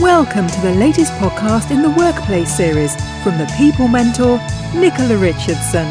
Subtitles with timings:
[0.00, 4.40] Welcome to the latest podcast in the Workplace series from the People Mentor,
[4.74, 5.86] Nicola Richardson.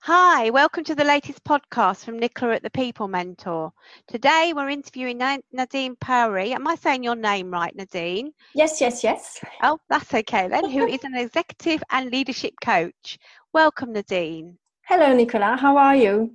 [0.00, 3.72] Hi, welcome to the latest podcast from Nicola at the People Mentor.
[4.06, 6.54] Today we're interviewing Nadine Powrie.
[6.54, 8.32] Am I saying your name right, Nadine?
[8.54, 9.42] Yes, yes, yes.
[9.62, 13.18] Oh, that's okay then, who is an executive and leadership coach.
[13.54, 14.58] Welcome, Nadine.
[14.82, 15.56] Hello, Nicola.
[15.56, 16.34] How are you?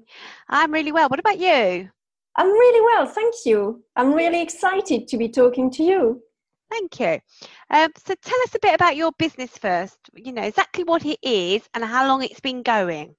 [0.49, 1.09] I'm really well.
[1.09, 1.91] What about you?
[2.37, 3.83] I'm really well, thank you.
[3.95, 6.21] I'm really excited to be talking to you.
[6.69, 7.19] Thank you.
[7.69, 9.97] Um, so tell us a bit about your business first.
[10.15, 13.15] You know, exactly what it is and how long it's been going.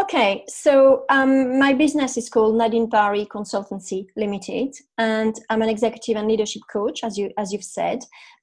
[0.00, 6.16] Okay, so um, my business is called Nadine Powrie Consultancy Limited, and I'm an executive
[6.16, 7.98] and leadership coach, as you as you've said,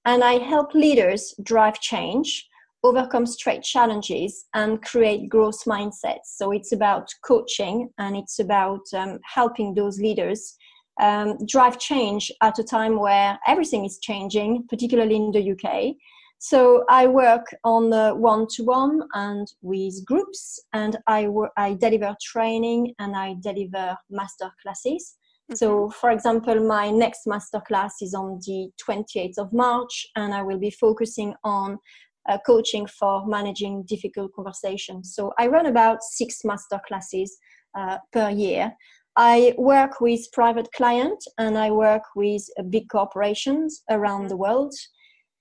[0.05, 2.47] and I help leaders drive change
[2.87, 6.35] overcome straight challenges and create growth mindsets.
[6.35, 10.55] So it's about coaching and it's about um, helping those leaders
[10.99, 15.95] um, drive change at a time where everything is changing, particularly in the UK.
[16.39, 22.93] So I work on the one-to-one and with groups, and I work, I deliver training
[22.99, 25.15] and I deliver master classes.
[25.49, 25.55] Mm-hmm.
[25.55, 30.59] So, for example, my next masterclass is on the 28th of March, and I will
[30.59, 31.79] be focusing on
[32.27, 35.13] uh, coaching for managing difficult conversations.
[35.15, 37.37] So I run about six master classes
[37.77, 38.73] uh, per year.
[39.15, 44.73] I work with private clients and I work with big corporations around the world.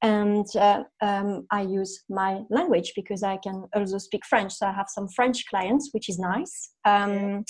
[0.07, 4.53] And uh, um, I use my language because I can also speak French.
[4.53, 6.71] So I have some French clients, which is nice.
[6.85, 7.45] Um,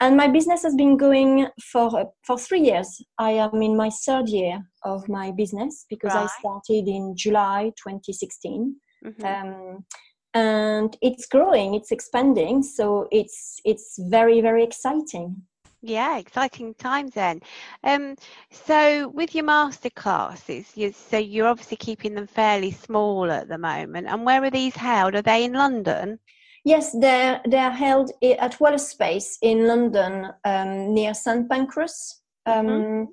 [0.00, 2.88] and my business has been going for uh, for three years.
[3.18, 6.24] I am in my third year of my business because right.
[6.24, 9.24] I started in July 2016, mm-hmm.
[9.26, 9.84] um,
[10.32, 12.62] and it's growing, it's expanding.
[12.62, 15.42] So it's it's very very exciting.
[15.80, 17.40] Yeah, exciting times then.
[17.84, 18.16] Um,
[18.50, 23.58] so with your master classes, you, so you're obviously keeping them fairly small at the
[23.58, 24.08] moment.
[24.08, 25.14] And where are these held?
[25.14, 26.18] Are they in London?
[26.64, 32.22] Yes, they're they're held at Wallace Space in London, um, near St Pancras.
[32.44, 33.04] Um, mm-hmm.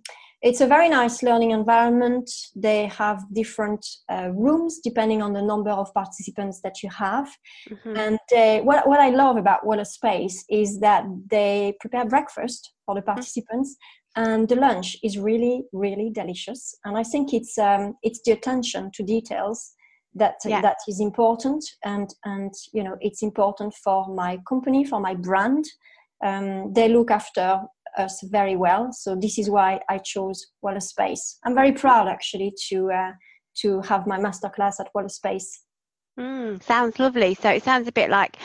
[0.45, 2.29] It's a very nice learning environment.
[2.55, 7.27] They have different uh, rooms depending on the number of participants that you have.
[7.67, 7.97] Mm-hmm.
[7.97, 12.93] And uh, what what I love about Wallace Space is that they prepare breakfast for
[12.93, 13.15] the mm-hmm.
[13.15, 13.75] participants.
[13.75, 14.33] Mm-hmm.
[14.33, 16.75] And the lunch is really, really delicious.
[16.85, 19.73] And I think it's um, it's the attention to details
[20.13, 20.61] that yeah.
[20.61, 25.65] that is important and and you know it's important for my company for my brand
[26.23, 27.59] um, they look after
[27.97, 32.53] us very well so this is why i chose wallace space i'm very proud actually
[32.69, 33.11] to uh,
[33.55, 35.65] to have my masterclass at wallace space
[36.17, 37.33] Mm, sounds lovely.
[37.33, 38.37] So it sounds a bit like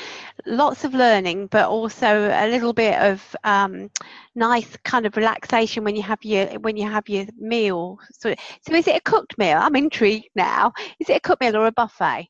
[0.44, 3.88] lots of learning, but also a little bit of um,
[4.34, 7.98] nice kind of relaxation when you have your when you have your meal.
[8.12, 8.34] So,
[8.66, 9.58] so is it a cooked meal?
[9.58, 10.72] I'm intrigued now.
[10.98, 12.28] Is it a cooked meal or a buffet?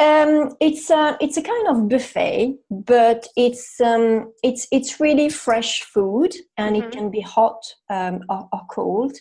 [0.00, 5.82] Um, it's a it's a kind of buffet, but it's um, it's it's really fresh
[5.82, 6.86] food, and mm-hmm.
[6.86, 9.16] it can be hot um, or, or, cold.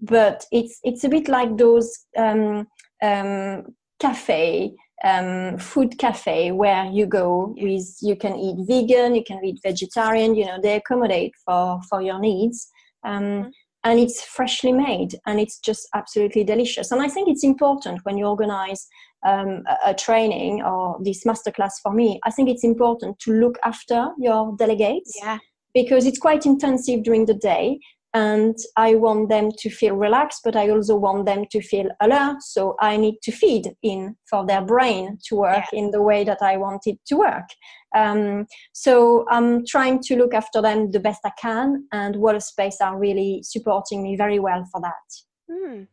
[0.00, 2.66] But it's it's a bit like those um,
[3.02, 3.64] um,
[4.00, 4.74] cafe
[5.04, 10.34] um, food cafe where you go with you can eat vegan you can eat vegetarian
[10.34, 12.68] you know they accommodate for for your needs
[13.04, 13.48] um, mm-hmm.
[13.84, 18.18] And it's freshly made and it's just absolutely delicious and i think it's important when
[18.18, 18.86] you organize
[19.26, 23.58] um, a, a, training or this masterclass for me i think it's important to look
[23.64, 25.38] after your delegates yeah
[25.74, 27.78] because it's quite intensive during the day
[28.14, 32.42] and I want them to feel relaxed, but I also want them to feel alert.
[32.42, 35.80] So I need to feed in for their brain to work yeah.
[35.80, 37.48] in the way that I want it to work.
[37.94, 42.78] Um, so I'm trying to look after them the best I can, and Wallace Space
[42.80, 45.50] are really supporting me very well for that.
[45.50, 45.86] Mm.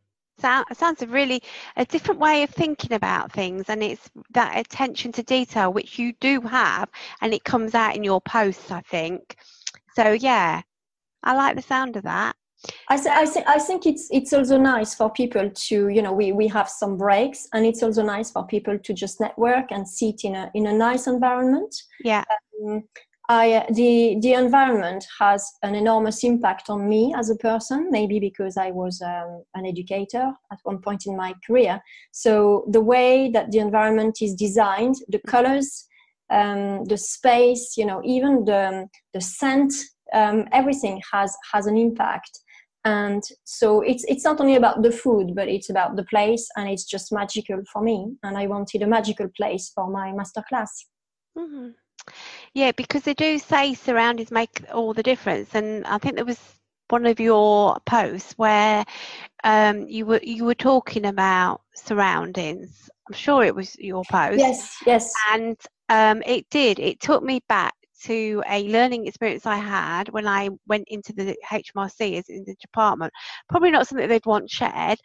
[0.73, 1.43] sounds a really
[1.77, 6.13] a different way of thinking about things and it's that attention to detail which you
[6.19, 6.89] do have
[7.21, 9.35] and it comes out in your posts i think
[9.95, 10.61] so yeah
[11.23, 12.35] I like the sound of that.
[12.89, 16.13] I, th- I, th- I think it's it's also nice for people to you know
[16.13, 19.87] we, we have some breaks and it's also nice for people to just network and
[19.87, 21.75] sit in a in a nice environment.
[22.03, 22.23] Yeah.
[22.63, 22.83] Um,
[23.29, 27.89] I the the environment has an enormous impact on me as a person.
[27.89, 31.81] Maybe because I was um, an educator at one point in my career.
[32.11, 35.87] So the way that the environment is designed, the colors,
[36.29, 39.73] um, the space, you know, even the the scent
[40.13, 42.40] um, everything has has an impact
[42.85, 46.69] and so it's it's not only about the food but it's about the place and
[46.69, 50.69] it's just magical for me and i wanted a magical place for my masterclass
[51.37, 51.69] mm-hmm.
[52.53, 56.39] yeah because they do say surroundings make all the difference and i think there was
[56.91, 58.83] one of your posts where
[59.43, 62.89] um, you were you were talking about surroundings.
[63.07, 64.39] I'm sure it was your post.
[64.39, 65.13] Yes, yes.
[65.31, 65.57] And
[65.89, 66.79] um, it did.
[66.79, 67.73] It took me back
[68.05, 72.55] to a learning experience I had when I went into the HMRC as in the
[72.61, 73.13] department.
[73.49, 74.99] Probably not something they'd want shared,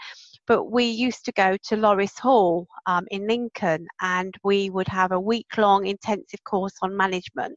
[0.46, 5.12] but we used to go to Loris Hall um, in Lincoln and we would have
[5.12, 7.56] a week long intensive course on management.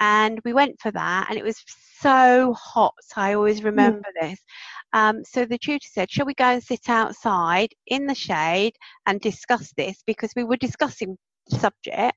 [0.00, 1.62] And we went for that, and it was
[2.00, 2.94] so hot.
[3.14, 3.66] I always mm.
[3.66, 4.30] remember mm.
[4.30, 4.40] this.
[4.92, 8.74] Um, so the tutor said, Shall we go and sit outside in the shade
[9.06, 10.02] and discuss this?
[10.06, 11.16] Because we were discussing
[11.48, 12.16] the subject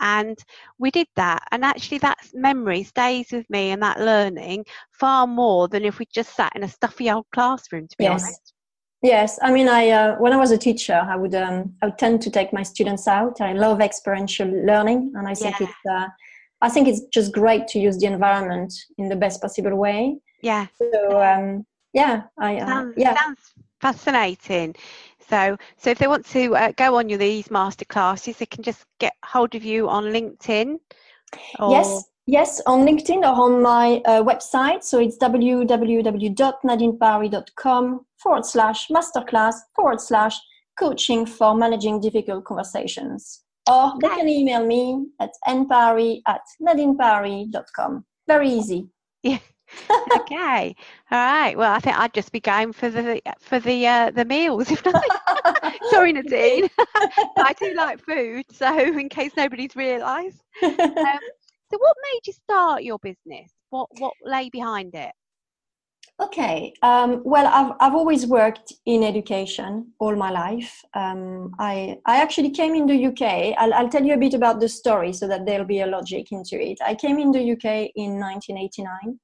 [0.00, 0.38] and
[0.78, 1.42] we did that.
[1.52, 6.06] And actually that memory stays with me and that learning far more than if we
[6.12, 8.22] just sat in a stuffy old classroom to be yes.
[8.22, 8.54] honest.
[9.02, 9.38] Yes.
[9.42, 12.20] I mean i uh, when i was a teacher i would um, i would tend
[12.22, 13.40] to take my students out.
[13.40, 15.66] I love experiential learning and i think yeah.
[15.66, 16.06] it's uh,
[16.60, 20.16] i think it's just great to use the environment in the best possible way.
[20.42, 20.66] Yeah.
[20.78, 24.74] So um, yeah i uh, sounds, yeah sounds fascinating
[25.30, 28.64] so, so if they want to uh, go on your these master classes, they can
[28.64, 30.80] just get hold of you on LinkedIn.
[31.60, 31.70] Or...
[31.70, 34.82] Yes, yes, on LinkedIn or on my uh, website.
[34.82, 40.36] So it's www.nadinepowrie.com forward slash masterclass forward slash
[40.76, 43.42] coaching for managing difficult conversations.
[43.70, 48.04] Or they can email me at npowrie at nadinepowrie.com.
[48.26, 48.88] Very easy.
[49.22, 49.38] Yeah
[50.16, 50.74] okay,
[51.10, 51.56] all right.
[51.56, 54.70] Well, I think I'd just be going for the for the uh, the meals.
[54.70, 55.04] If not,
[55.90, 56.68] sorry, Nadine.
[56.78, 60.42] I do like food, so in case nobody's realised.
[60.62, 61.18] Um,
[61.70, 63.52] so, what made you start your business?
[63.70, 65.12] What what lay behind it?
[66.20, 66.74] Okay.
[66.82, 70.84] Um, well, I've I've always worked in education all my life.
[70.94, 73.54] Um, I I actually came in the UK.
[73.58, 76.30] I'll, I'll tell you a bit about the story so that there'll be a logic
[76.32, 76.78] into it.
[76.84, 79.18] I came in the UK in 1989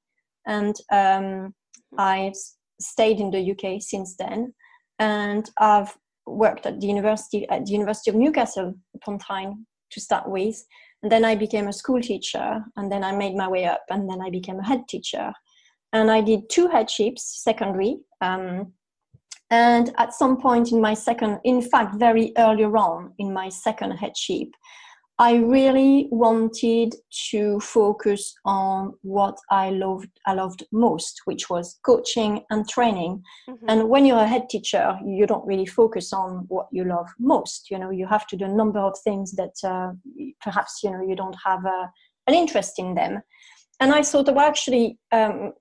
[0.47, 1.53] and um,
[1.97, 2.33] I've
[2.79, 4.53] stayed in the UK since then,
[4.99, 5.95] and I've
[6.25, 10.63] worked at the university at the University of Newcastle upon Tyne to start with,
[11.03, 14.09] and then I became a school teacher, and then I made my way up, and
[14.09, 15.31] then I became a head teacher,
[15.93, 17.97] and I did two headships secondary.
[18.21, 18.73] Um,
[19.49, 23.91] and at some point in my second, in fact, very early on in my second
[23.91, 24.49] headship,
[25.19, 26.93] I really wanted
[27.31, 33.23] to focus on what I loved I loved most, which was coaching and training.
[33.49, 33.65] Mm-hmm.
[33.67, 37.71] And when you're a head teacher, you don't really focus on what you love most.
[37.71, 39.93] You know, you have to do a number of things that uh,
[40.41, 41.87] perhaps you know you don't have uh,
[42.27, 43.21] an interest in them.
[43.79, 45.53] And I thought, well, actually, um,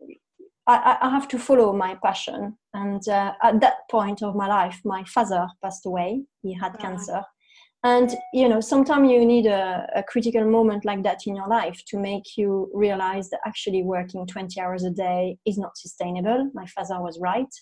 [0.66, 2.56] I, I, have to follow my passion.
[2.72, 6.22] And uh, at that point of my life, my father passed away.
[6.42, 7.22] He had cancer
[7.84, 11.80] and you know sometimes you need a, a, critical moment like that in your life
[11.86, 16.50] to make you realize that actually working 20 hours a day is not sustainable.
[16.54, 17.54] My father was right.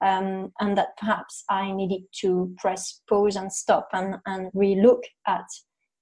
[0.00, 5.44] Um, and that perhaps i needed to press pause and stop and, and relook at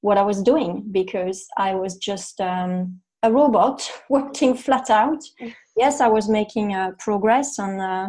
[0.01, 3.79] what i was doing because i was just um, a robot
[4.09, 5.23] working flat out.
[5.77, 8.09] Yes i was making uh, progress and uh,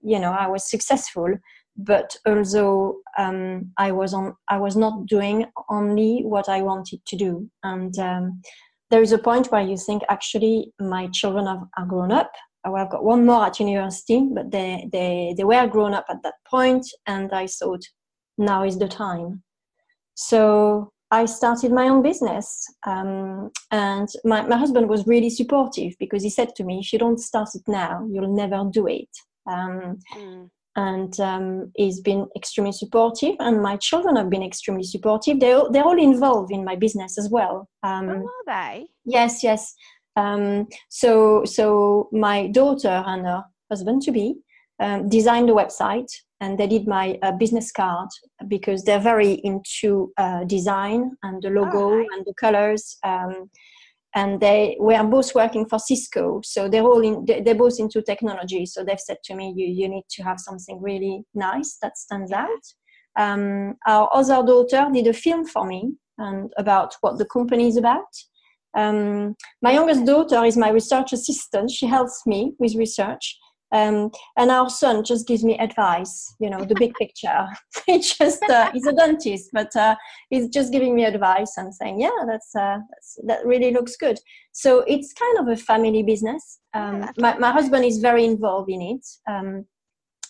[0.00, 1.28] you know i was successful
[1.76, 7.16] but also um, I was on I was not doing only what I wanted to
[7.16, 8.42] do, and um,
[8.90, 12.32] there is a point where you think actually my children have, are grown up.
[12.64, 16.22] Oh, I've got one more at university, but they they they were grown up at
[16.22, 17.82] that point, and I thought
[18.38, 19.42] now is the time.
[20.14, 26.22] So I started my own business, um, and my, my husband was really supportive because
[26.22, 29.08] he said to me, "If you don't start it now, you'll never do it."
[29.46, 35.40] Um, mm and um, he's been extremely supportive and my children have been extremely supportive.
[35.40, 38.86] They're, they're all involved in my business as well um, oh, are they?
[39.04, 39.74] Yes yes.
[40.16, 44.36] Um, so so my daughter and her husband to be
[44.80, 48.08] um, designed the website and they did my uh, business card
[48.48, 52.06] because they're very into uh, design and the logo right.
[52.12, 53.50] and the colors um,
[54.14, 56.40] and they were both working for Cisco.
[56.44, 58.64] So they're all in, they're both into technology.
[58.66, 62.30] So they've said to me, you, you need to have something really nice that stands
[62.30, 62.48] out.
[63.16, 67.76] Um, our other daughter did a film for me and about what the company is
[67.76, 68.06] about.
[68.76, 71.70] Um, my youngest daughter is my research assistant.
[71.70, 73.38] She helps me with research.
[73.74, 77.48] Um, and our son just gives me advice, you know, the big picture.
[77.86, 79.96] he just uh, he's a dentist, but uh,
[80.30, 84.16] he's just giving me advice and saying, yeah, that's, uh, that's, that really looks good.
[84.52, 86.60] So it's kind of a family business.
[86.72, 89.06] Um, my, my husband is very involved in it.
[89.28, 89.66] Um,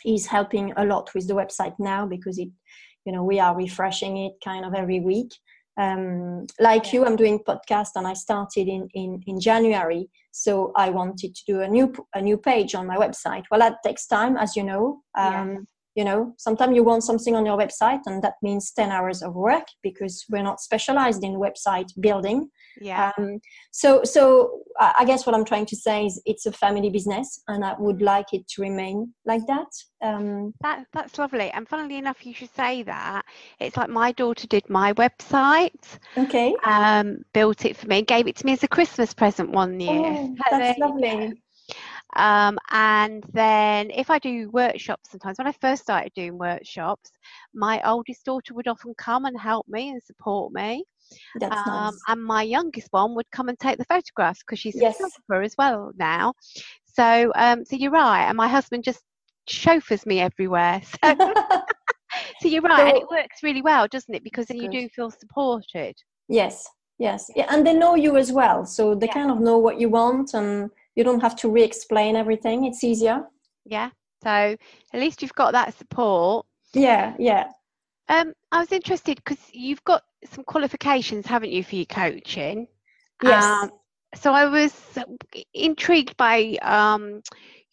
[0.03, 2.49] he's helping a lot with the website now because it,
[3.05, 5.33] you know, we are refreshing it kind of every week.
[5.77, 10.09] Um, like you i'm doing podcast and i started in, in in january.
[10.33, 13.45] So i wanted to do a new a new page on my website.
[13.51, 15.03] Well that takes time as you know.
[15.17, 19.23] Um, you know sometimes you want something on your website and that means 10 hours
[19.23, 22.51] of work because we're not specialized in website building.
[22.81, 23.13] Yeah.
[23.19, 27.41] Um, so so i guess what i'm trying to say is it's a family business
[27.47, 29.69] and i would like it to remain like that.
[30.03, 31.51] Um, that that's lovely.
[31.53, 33.25] And funnily enough you should say that.
[33.59, 36.55] It's like my daughter did my website okay.
[36.65, 40.03] um, built it for me gave it to me as a christmas present one year.
[40.05, 41.35] Oh, that's lovely
[42.17, 47.11] um, and then if I do workshops sometimes, when I first started doing workshops,
[47.55, 50.85] my oldest daughter would often come and help me and support me.
[51.41, 52.01] That's um, nice.
[52.09, 54.97] And my youngest one would come and take the photographs because she's a yes.
[54.97, 56.35] photographer as well now.
[56.87, 58.25] So, um, so you're right.
[58.29, 59.03] And my husband just
[59.49, 60.81] chauffeurs me everywhere.
[61.05, 61.35] So,
[62.41, 62.79] so you're right.
[62.79, 64.23] So, and it works really well, doesn't it?
[64.23, 65.97] Because then you do feel supported.
[66.29, 66.69] Yes,
[66.99, 67.31] yes.
[67.35, 68.65] Yeah, and they know you as well.
[68.65, 69.15] So they yeah.
[69.15, 73.25] kind of know what you want and you don't have to re-explain everything it's easier.
[73.65, 73.91] Yeah
[74.25, 74.59] so at
[75.01, 76.47] least you've got that support.
[76.73, 77.49] Yeah yeah.
[78.09, 82.67] Um i was interested because you've got some qualifications haven't you for your coaching?
[83.23, 83.45] Yes.
[83.45, 83.71] Um,
[84.17, 84.73] so i was
[85.53, 87.23] intrigued by um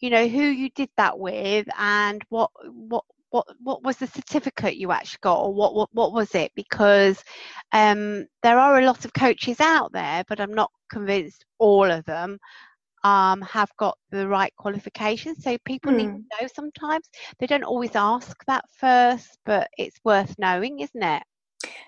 [0.00, 4.76] you know who you did that with and what what what what was the certificate
[4.76, 6.52] you actually got or what what, what was it?
[6.54, 7.22] Because
[7.72, 12.04] um, there are a lot of coaches out there but i'm not convinced all of
[12.04, 12.38] them
[13.04, 15.42] um, have got the right qualifications.
[15.42, 15.96] So people mm.
[15.96, 16.42] need to hmm.
[16.42, 17.08] know sometimes.
[17.38, 21.22] They don't always ask that first, but it's worth knowing, isn't it?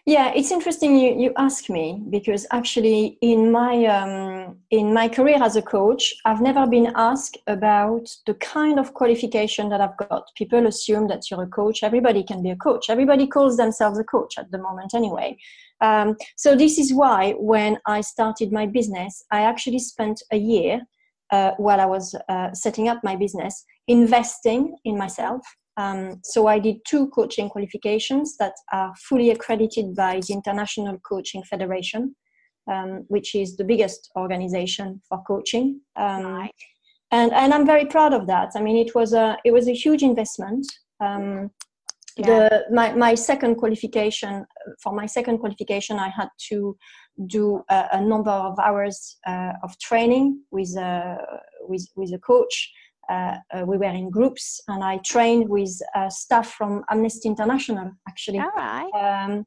[0.06, 5.42] Yeah, it's interesting you, you ask me because actually in my um, in my career
[5.42, 10.28] as a coach, I've never been asked about the kind of qualification that I've got.
[10.36, 11.82] People assume that you're a coach.
[11.82, 12.90] Everybody can be a coach.
[12.90, 15.38] Everybody calls themselves a coach at the moment, anyway.
[15.80, 20.82] Um, so this is why when I started my business, I actually spent a year
[21.32, 25.42] uh, while I was uh, setting up my business, investing in myself.
[25.76, 31.42] Um, so I did two coaching qualifications that are fully accredited by the International Coaching
[31.42, 32.14] Federation,
[32.70, 35.80] um, which is the biggest organization for coaching.
[35.96, 36.54] Um, right.
[37.10, 38.50] And, and I'm very proud of that.
[38.54, 40.66] I mean, it was a it was a huge investment.
[41.00, 41.50] Um,
[42.16, 42.26] yeah.
[42.26, 44.46] The my my second qualification
[44.82, 46.76] for my second qualification, I had to
[47.26, 51.16] do a, a number of hours uh, of training with a,
[51.60, 52.72] with, with a coach.
[53.10, 57.92] Uh, uh, we were in groups and I trained with uh, staff from Amnesty International
[58.08, 58.40] actually.
[58.40, 58.90] All right.
[58.94, 59.44] Um,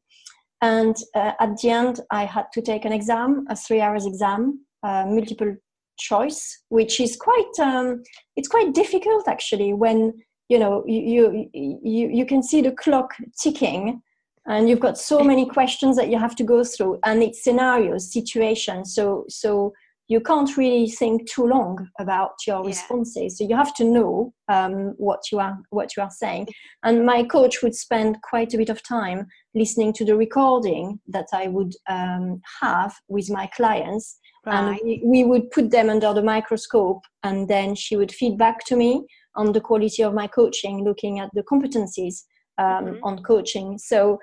[0.62, 4.66] and uh, at the end, I had to take an exam, a three hours exam,
[4.84, 5.56] uh, multiple
[5.98, 8.04] choice, which is quite, um,
[8.36, 10.14] it's quite difficult actually when,
[10.50, 14.02] you know, you, you, you can see the clock ticking
[14.48, 18.12] and you've got so many questions that you have to go through and it's scenarios
[18.12, 18.96] situations.
[18.96, 19.74] So so
[20.10, 22.68] you can't really think too long about your yeah.
[22.68, 23.38] responses.
[23.38, 26.48] So you have to know um, what you are what you are saying.
[26.84, 31.27] And my coach would spend quite a bit of time listening to the recording that
[31.34, 34.20] i would um, have with my clients.
[34.46, 34.56] Right.
[34.56, 38.63] and we, we would put them under the microscope and then she would feed back
[38.68, 42.22] to me on the quality of my coaching looking at the competencies
[42.58, 43.04] um, mm-hmm.
[43.04, 43.78] on coaching.
[43.78, 44.20] So,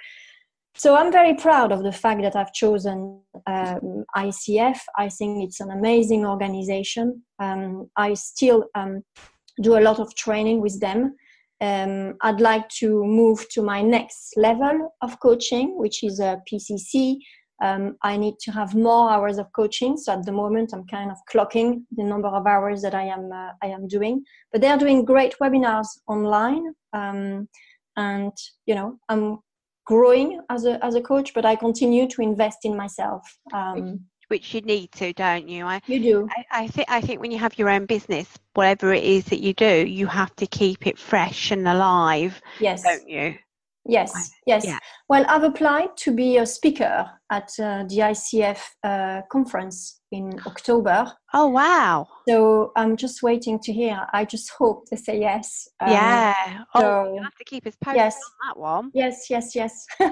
[0.76, 4.79] so I'm very proud of the fact that I've chosen um, ICF.
[4.99, 7.23] I think it's an amazing organization.
[7.38, 9.03] Um, I still um,
[9.62, 11.14] do a lot of training with them.
[11.61, 17.19] Um, I'd like to move to my next level of coaching, which is a PCC.
[17.62, 19.97] Um, I need to have more hours of coaching.
[19.97, 23.31] So at the moment, I'm kind of clocking the number of hours that I am
[23.33, 24.25] uh, I am doing.
[24.53, 26.75] But they are doing great webinars online.
[26.93, 27.49] Um,
[27.97, 28.33] and
[28.67, 29.39] you know i'm
[29.87, 33.23] growing as a as a coach but i continue to invest in myself
[33.53, 35.67] um, which you need to don't you?
[35.67, 36.29] I, you do.
[36.31, 39.41] I, I think i think when you have your own business whatever it is that
[39.41, 42.83] you do you have to keep it fresh and alive yes.
[42.83, 43.37] don't you
[43.87, 44.64] Yes, yes.
[44.64, 44.79] Yeah.
[45.09, 51.12] Well, I've applied to be a speaker at uh, the ICF uh, conference in October.
[51.35, 52.09] Oh, wow.
[52.26, 54.07] So I'm just waiting to hear.
[54.12, 55.69] I just hope they say yes.
[55.81, 56.64] Um, yeah.
[56.75, 58.17] Oh, so, you have to keep us posted yes.
[58.17, 58.91] on that one.
[58.95, 59.87] Yes, yes, yes.
[60.00, 60.11] yeah,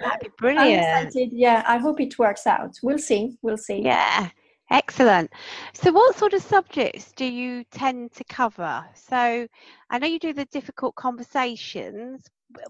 [0.00, 1.14] that'd be brilliant.
[1.14, 2.74] Yeah, I hope it works out.
[2.82, 3.36] We'll see.
[3.42, 3.82] We'll see.
[3.82, 4.30] Yeah.
[4.70, 5.30] Excellent.
[5.74, 8.82] So, what sort of subjects do you tend to cover?
[8.94, 9.46] So,
[9.90, 12.24] I know you do the difficult conversations,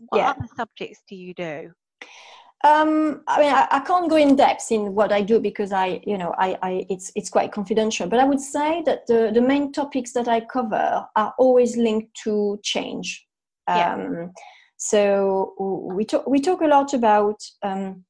[0.09, 0.31] what yeah.
[0.31, 1.73] other subjects do you do?
[2.65, 6.01] Um, I mean, I, I, can't go in depth in what I do because I,
[6.07, 8.07] you know, I, I, it's it's quite confidential.
[8.07, 12.17] But I would say that the the main topics that I cover are always linked
[12.23, 13.27] to change.
[13.67, 13.95] Yeah.
[13.95, 14.33] Um,
[14.77, 15.55] so
[15.97, 18.05] we talk we talk a lot about um,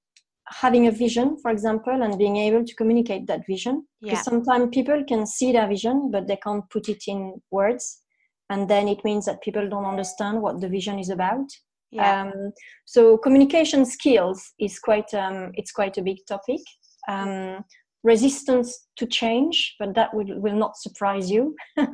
[0.49, 3.87] having a vision, for example, and being able to communicate that vision.
[4.03, 4.23] Because Yeah.
[4.23, 8.02] sometimes people can see their vision, but they can't put it in words.
[8.51, 11.47] And then it means that people don't understand what the vision is about.
[11.91, 12.23] Yeah.
[12.23, 12.53] Um,
[12.85, 16.61] so communication skills is quite um, it's quite a big topic.
[17.09, 17.65] Um,
[18.05, 21.55] resistance to change, but that will, will not surprise you.
[21.77, 21.87] Do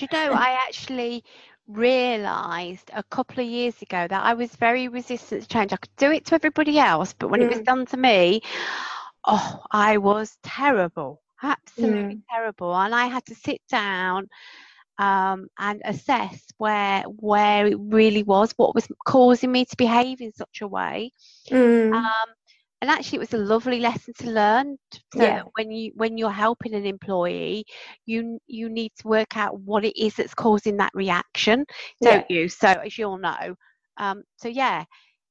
[0.00, 1.24] you know, I actually
[1.66, 5.72] realised a couple of years ago that I was very resistant to change.
[5.72, 7.64] I could do it to everybody else, but when it was Mm.
[7.64, 8.40] done to me,
[9.26, 12.22] oh, I was terrible, absolutely Mm.
[12.30, 12.74] terrible.
[12.74, 14.28] And I had to sit down
[14.98, 20.32] um, and assess where where it really was, what was causing me to behave in
[20.32, 21.12] such a way.
[21.50, 22.34] Mm, Um,
[22.80, 24.76] and actually, it was a lovely lesson to learn.
[25.10, 25.32] So Yeah.
[25.32, 27.64] that when you when you're helping an employee,
[28.06, 31.64] you you need to work out what it is that's causing that reaction,
[32.02, 32.48] don't you?
[32.48, 33.54] So as you all know,
[33.98, 34.84] um, so yeah,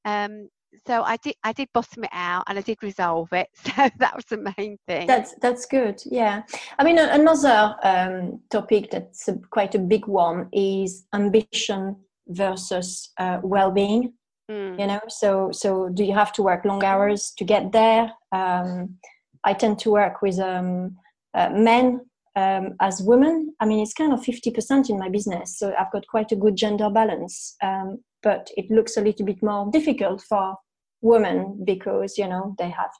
[0.06, 0.50] um,
[0.86, 3.50] so I did I did bottom it out and I did resolve it.
[3.76, 5.08] So that was the main thing.
[5.08, 6.02] That's that's good.
[6.06, 6.44] Yeah,
[6.80, 11.96] I mean another um, topic that's a, quite a big one is ambition
[12.28, 14.14] versus uh, well-being.
[14.50, 18.12] Mm, You know, so so do you have to work long hours to get there?
[18.32, 18.98] Um,
[19.44, 20.98] I tend to work with um,
[21.34, 22.02] uh, men
[22.36, 23.54] um, as women.
[23.60, 26.36] I mean, it's kind of fifty percent in my business, so I've got quite a
[26.36, 27.56] good gender balance.
[27.62, 30.56] Um, but it looks a little bit more difficult for
[31.02, 32.92] women because you know they have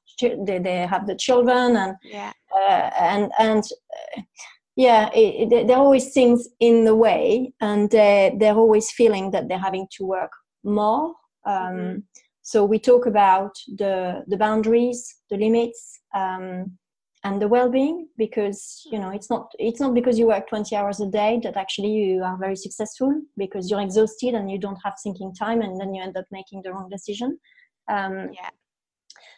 [0.46, 3.64] they, they have the children and yeah, uh, and and
[4.18, 4.22] uh,
[4.76, 9.32] yeah it, it, there are always things in the way and uh, they're always feeling
[9.32, 10.32] that they're having to work
[10.64, 11.14] more.
[11.46, 12.04] Um, Mhm.
[12.42, 15.00] so we talk about the the boundaries
[15.30, 16.78] the limits um,
[17.24, 21.00] and the well-being because you know it's not it's not because you work 20 hours
[21.02, 24.94] a day that actually you are very successful because you're exhausted and you don't have
[25.04, 27.40] thinking time and then you end up making the wrong decision
[27.90, 28.50] um, yeah,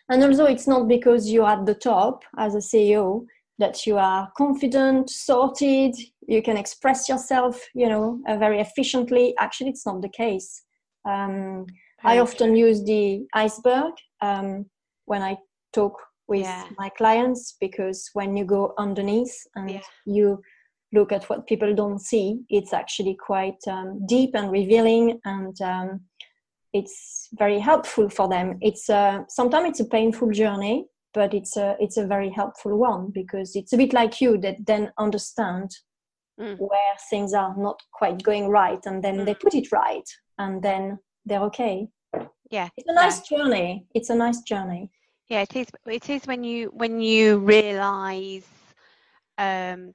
[0.10, 3.26] and also, it's not because you're at the top as a CEO
[3.60, 5.96] that you are confident, sorted,
[6.28, 9.36] you can express yourself, you know, uh, very efficiently.
[9.38, 10.64] Actually, it's not the case.
[11.08, 11.66] Um,
[12.04, 14.66] I often use the iceberg um,
[15.06, 15.38] when I
[15.74, 15.94] talk
[16.28, 16.70] with Yeah.
[16.78, 19.82] my clients because when you go underneath and Yeah.
[20.06, 20.42] you
[20.92, 26.09] look at what people don't see, it's actually quite um, deep and revealing and um,
[26.74, 28.58] it's very helpful for them.
[28.62, 33.12] It's uh, sometimes it's a painful journey, but it's a it's a very helpful one
[33.14, 35.72] because it's a bit like you that then understand
[36.40, 36.56] Mm.
[36.58, 40.98] where things are not quite going right, and then they put it right, and then
[41.26, 41.90] they're okay.
[42.50, 42.70] yeah.
[42.78, 43.86] It's a nice journey.
[43.94, 44.90] It's a nice journey.
[45.28, 45.68] Yeah, it is.
[45.86, 48.48] It is when you when you realise,
[49.38, 49.94] um,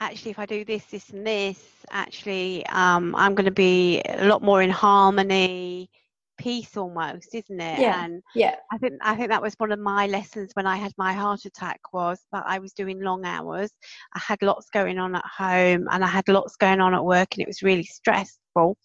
[0.00, 4.24] actually, if I do this, this, and this, actually, um, I'm going to be a
[4.26, 5.90] lot more in harmony,
[6.38, 7.80] peace, almost, isn't it?
[7.80, 8.04] Yeah.
[8.04, 8.56] And Yeah.
[8.72, 11.44] I think I think that was one of my lessons when I had my heart
[11.44, 13.70] attack was that I was doing long hours.
[14.14, 17.28] I had lots going on at home, and I had lots going on at work,
[17.34, 18.76] and it was really stressful.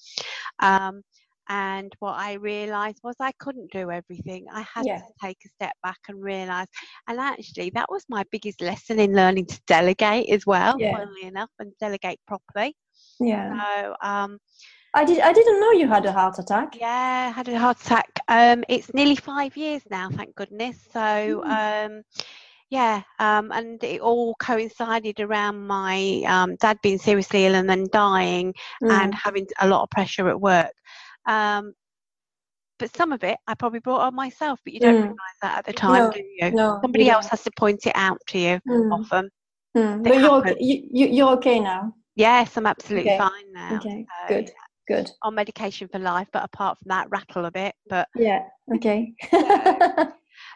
[0.59, 1.01] Um,
[1.51, 4.45] and what I realised was I couldn't do everything.
[4.53, 4.99] I had Yeah.
[4.99, 6.67] to take a step back and realise.
[7.07, 10.75] And actually, that was my biggest lesson in learning to delegate as well.
[10.79, 10.95] Yeah.
[10.95, 12.75] Funnily enough, and delegate properly.
[13.19, 13.59] Yeah.
[13.59, 14.37] So um,
[14.93, 15.19] I did.
[15.19, 16.75] I didn't know you had a heart attack.
[16.79, 18.07] yeah, I had a heart attack.
[18.27, 20.77] Um, it's nearly five years now, thank goodness.
[20.91, 22.01] So, um,
[22.69, 27.87] yeah, um, and it all coincided around my um, dad being seriously ill and then
[27.91, 29.17] dying and Mm.
[29.23, 30.71] having a lot of pressure at work.
[31.27, 31.73] Um,
[32.79, 35.01] but some of it I probably brought on myself, but you don't Mm.
[35.01, 36.51] realise that at the time, No, do you?
[36.51, 38.91] no, you Somebody else has to point it out to you Mm.
[38.91, 39.29] often.
[39.77, 40.03] Mm.
[40.03, 40.57] They But you're okay.
[40.59, 41.93] You, you, you're okay now.
[42.15, 43.17] Yes, I'm absolutely Okay.
[43.17, 43.77] fine now.
[43.77, 44.05] Okay.
[44.27, 44.51] So, Good.
[44.89, 45.11] Good.
[45.23, 47.75] On medication for life, but apart from that, rattle a bit.
[47.89, 48.43] But Yeah.
[48.75, 49.13] Okay.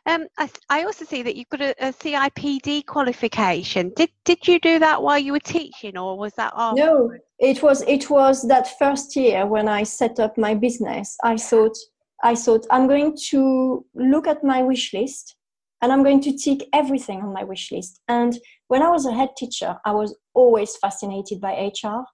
[0.05, 3.91] Um, I, I also see that you've got a, a CIPD qualification.
[3.95, 6.81] Did did you do that while you were teaching, or was that after?
[6.81, 11.15] no, it was it was that first year when I set up my business.
[11.23, 11.77] I thought
[12.23, 15.35] I thought I'm going to look at my wish list
[15.81, 17.99] and I'm going to tick everything on my wish list.
[18.07, 18.37] And
[18.69, 22.05] when I was a head teacher, I was always fascinated by HR.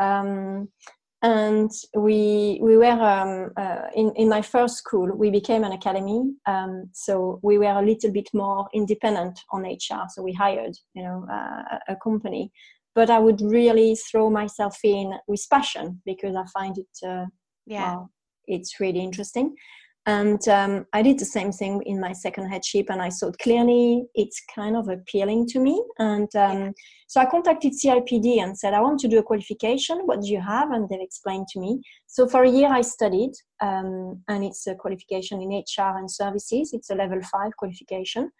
[0.00, 0.68] Um,
[1.26, 5.10] and we we were um, uh, in in my first school.
[5.12, 10.06] We became an academy, um, so we were a little bit more independent on HR.
[10.08, 12.52] So we hired, you know, uh, a company.
[12.94, 17.26] But I would really throw myself in with passion because I find it uh,
[17.66, 17.82] Yeah.
[17.82, 18.10] well,
[18.46, 19.56] it's really interesting.
[20.06, 24.04] And um, I did the same thing in my second headship, and I thought clearly
[24.14, 25.82] it's kind of appealing to me.
[25.98, 26.74] And um,
[27.08, 30.02] so I contacted CIPD and said, I want to do a qualification.
[30.04, 30.70] What do you have?
[30.70, 31.82] And they explained to me.
[32.06, 36.72] So for a year, I studied, um, and it's a qualification in HR and services.
[36.72, 38.30] It's a level five qualification.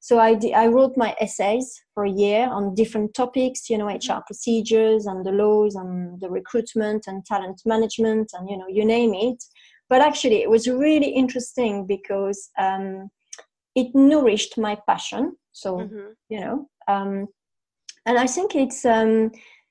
[0.00, 4.22] So I, I wrote my essays for a year on different topics, you know, HR
[4.24, 9.14] procedures and the laws and the recruitment and talent management and, you know, you name
[9.14, 9.42] it.
[9.88, 13.08] But actually, it was really interesting because um,
[13.74, 15.36] it nourished my passion.
[15.52, 16.10] So, mm-hmm.
[16.28, 17.26] you know, um,
[18.06, 19.30] and I think it's, um,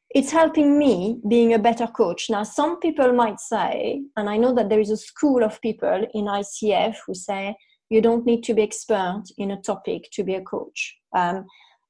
[0.10, 2.30] it's helping me being a better coach.
[2.30, 6.08] Now, some people might say, and I know that there is a school of people
[6.13, 7.56] in ICF who say,
[7.89, 10.95] you don't need to be expert in a topic to be a coach.
[11.15, 11.45] Um,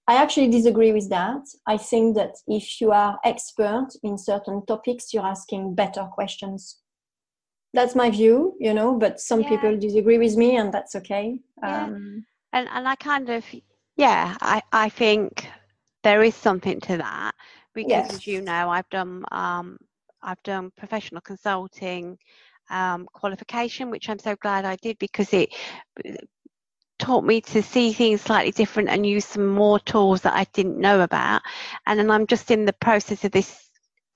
[0.07, 1.41] I actually disagree with that.
[1.67, 6.77] I think that if you are expert in certain topics, you're asking better questions.
[7.77, 9.49] That's my view, you know, but some yeah.
[9.49, 11.39] people disagree with me and that's okay.
[11.61, 11.83] Yeah.
[11.83, 13.45] Um, and, and I kind of,
[13.97, 15.47] yeah, I, I think
[16.01, 17.33] there is something to that
[17.75, 18.13] because yes.
[18.15, 19.77] as you know, I've done, um,
[20.23, 22.17] I've done professional consulting,
[22.71, 25.53] um, qualification, which I'm so glad I did because it
[26.97, 30.79] taught me to see things slightly different and use some more tools that I didn't
[30.79, 31.43] know about.
[31.85, 33.66] And then I'm just in the process of this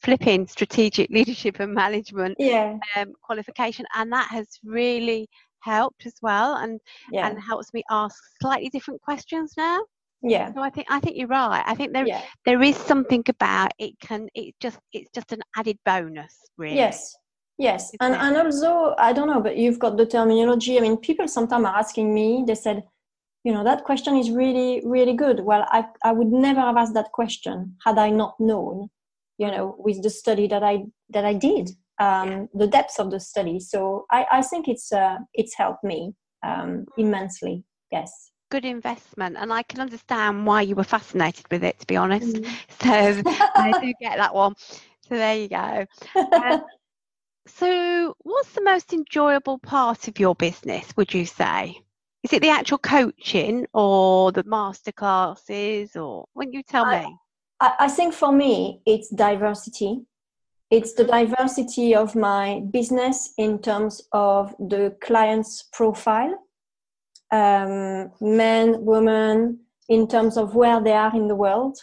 [0.02, 2.78] flipping strategic leadership and management yeah.
[2.96, 5.28] um, qualification, and that has really
[5.60, 6.80] helped as well, and
[7.12, 7.28] yeah.
[7.28, 9.80] and helps me ask slightly different questions now.
[10.24, 10.54] Yeah.
[10.54, 11.64] So I think I think you're right.
[11.66, 12.22] I think there yeah.
[12.46, 16.76] there is something about it can it just it's just an added bonus, really.
[16.76, 17.16] Yes.
[17.58, 20.80] Yes, and, and also, I don't know, but you've got the terminology.
[20.80, 22.82] I mean, people sometimes are asking me, they said,
[23.44, 25.42] you know, that question is really, really good.
[25.42, 28.90] Well, I, I would never have asked that question had I not known,
[29.42, 30.76] you know, with the study that I,
[31.10, 31.66] that I did,
[32.00, 33.60] um, the depth of the study.
[33.60, 37.66] So I, I think it's, uh, it's helped me um, immensely.
[37.92, 38.12] Yes
[38.52, 42.36] good investment and i can understand why you were fascinated with it to be honest
[42.36, 42.46] mm.
[42.82, 44.54] so i do get that one
[45.08, 45.86] so there you go
[46.34, 46.62] um,
[47.48, 51.82] So, what's the most enjoyable part of your business, would you say?
[52.24, 57.18] Is it the actual coaching or the masterclasses, or when you tell I, me?
[57.62, 60.02] I think for me, it's diversity.
[60.72, 66.40] It's the diversity of my business in terms of the client's profile
[67.32, 71.78] um, men, women, in terms of where they are in the world,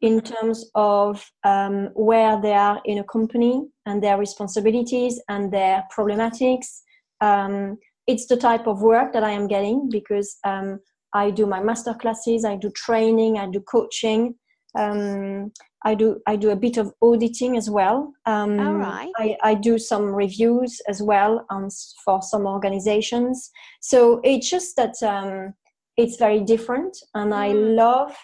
[0.00, 5.84] in terms of um, where they are in a company and their responsibilities and their
[5.96, 6.80] problematics.
[7.20, 10.80] Um, it's the type of work that I am getting because um,
[11.12, 14.34] I do my master classes, I do training, I do coaching.
[14.78, 15.52] Um,
[15.84, 18.12] I do I do a bit of auditing as well.
[18.26, 19.10] Um, All right.
[19.16, 21.68] I, I do some reviews as well on,
[22.04, 23.50] for some organizations.
[23.80, 25.54] So it's just that um,
[25.96, 27.36] it's very different, and mm.
[27.36, 28.16] I love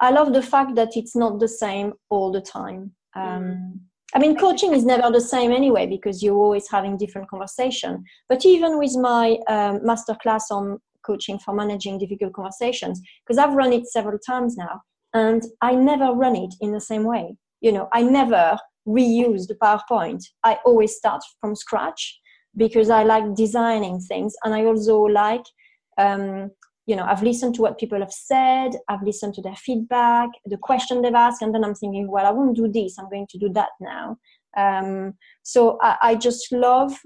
[0.00, 2.92] I love the fact that it's not the same all the time.
[3.14, 3.72] Um, mm.
[4.14, 8.04] I mean, coaching is never the same anyway because you're always having different conversation.
[8.28, 13.72] But even with my um, masterclass on coaching for managing difficult conversations, because I've run
[13.72, 14.80] it several times now,
[15.14, 17.36] and I never run it in the same way.
[17.60, 20.22] You know, I never reuse the PowerPoint.
[20.44, 22.18] I always start from scratch
[22.56, 25.44] because I like designing things, and I also like
[25.98, 26.50] um,
[26.88, 30.56] you know i've listened to what people have said i've listened to their feedback the
[30.56, 33.38] question they've asked and then i'm thinking well i won't do this i'm going to
[33.38, 34.16] do that now.
[34.56, 36.98] Um, so I, I, just love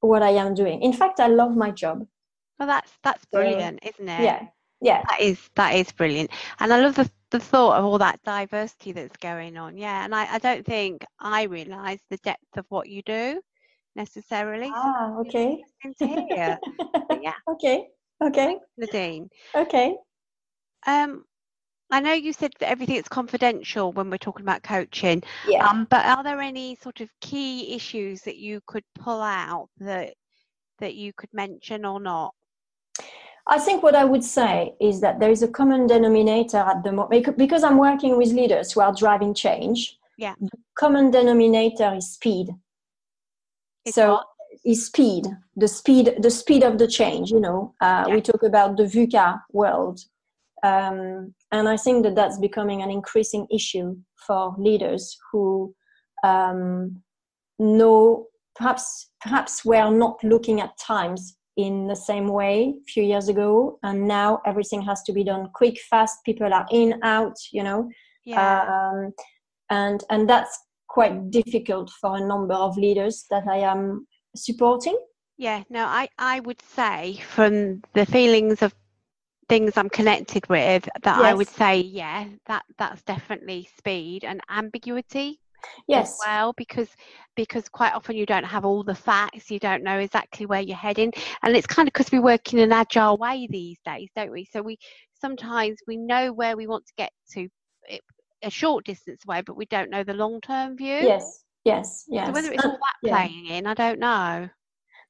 [0.00, 0.80] what i am doing.
[0.80, 2.06] In fact i love my job.
[2.58, 4.22] Well that's that's brilliant so, isn't it?
[4.22, 4.46] yeah
[4.80, 8.22] yeah that is that is brilliant and i love the, the thought of all that
[8.24, 12.64] diversity that's going on yeah and i, I don't think i realize the depth of
[12.68, 13.40] what you do
[13.96, 15.64] necessarily ah okay
[17.22, 17.88] yeah okay
[18.22, 18.58] Okay.
[18.76, 19.30] Nadine.
[19.54, 19.96] Okay.
[20.86, 21.24] Um,
[21.90, 25.22] I know you said that everything is confidential when we're talking about coaching.
[25.48, 25.66] Yeah.
[25.66, 30.14] Um, but are there any sort of key issues that you could pull out that
[30.80, 32.34] that you could mention or not?
[33.48, 36.92] I think what I would say is that there is a common denominator at the
[36.92, 39.96] moment because I'm working with leaders who are driving change.
[40.18, 40.34] Yeah.
[40.40, 42.48] The common denominator is speed.
[43.84, 44.26] It's so what?
[44.64, 48.14] is speed the speed the speed of the change you know uh, yeah.
[48.14, 50.00] we talk about the VUCA world
[50.62, 55.74] um, and i think that that's becoming an increasing issue for leaders who
[56.24, 57.00] um,
[57.58, 63.28] know perhaps perhaps we're not looking at times in the same way a few years
[63.28, 66.24] ago and now everything has to be done quick fast.
[66.24, 67.88] People are in out you know?
[68.24, 68.62] Yeah.
[68.62, 69.12] um,
[69.70, 70.56] and and that's
[70.88, 74.98] quite difficult for a number of leaders that i am supporting.
[75.36, 78.74] Yeah, no, I, I would say from the feelings of
[79.48, 85.40] things I'm connected with that I would say, yeah, that that's definitely speed and ambiguity
[85.64, 86.18] as Yes.
[86.24, 86.88] well because
[87.36, 90.76] because quite often you don't have all the facts, you don't know exactly where you're
[90.76, 91.12] heading.
[91.42, 94.44] And it's kind of because we work in an agile way these days, don't we?
[94.52, 94.76] So we
[95.20, 97.48] sometimes we know where we want to get to
[97.88, 98.00] it,
[98.42, 100.98] a short distance away, but we don't know the long term view.
[101.06, 101.44] Yes.
[101.64, 102.04] Yes.
[102.08, 102.26] Yes.
[102.26, 103.12] So whether it's all that yeah.
[103.14, 104.48] playing in, I don't know.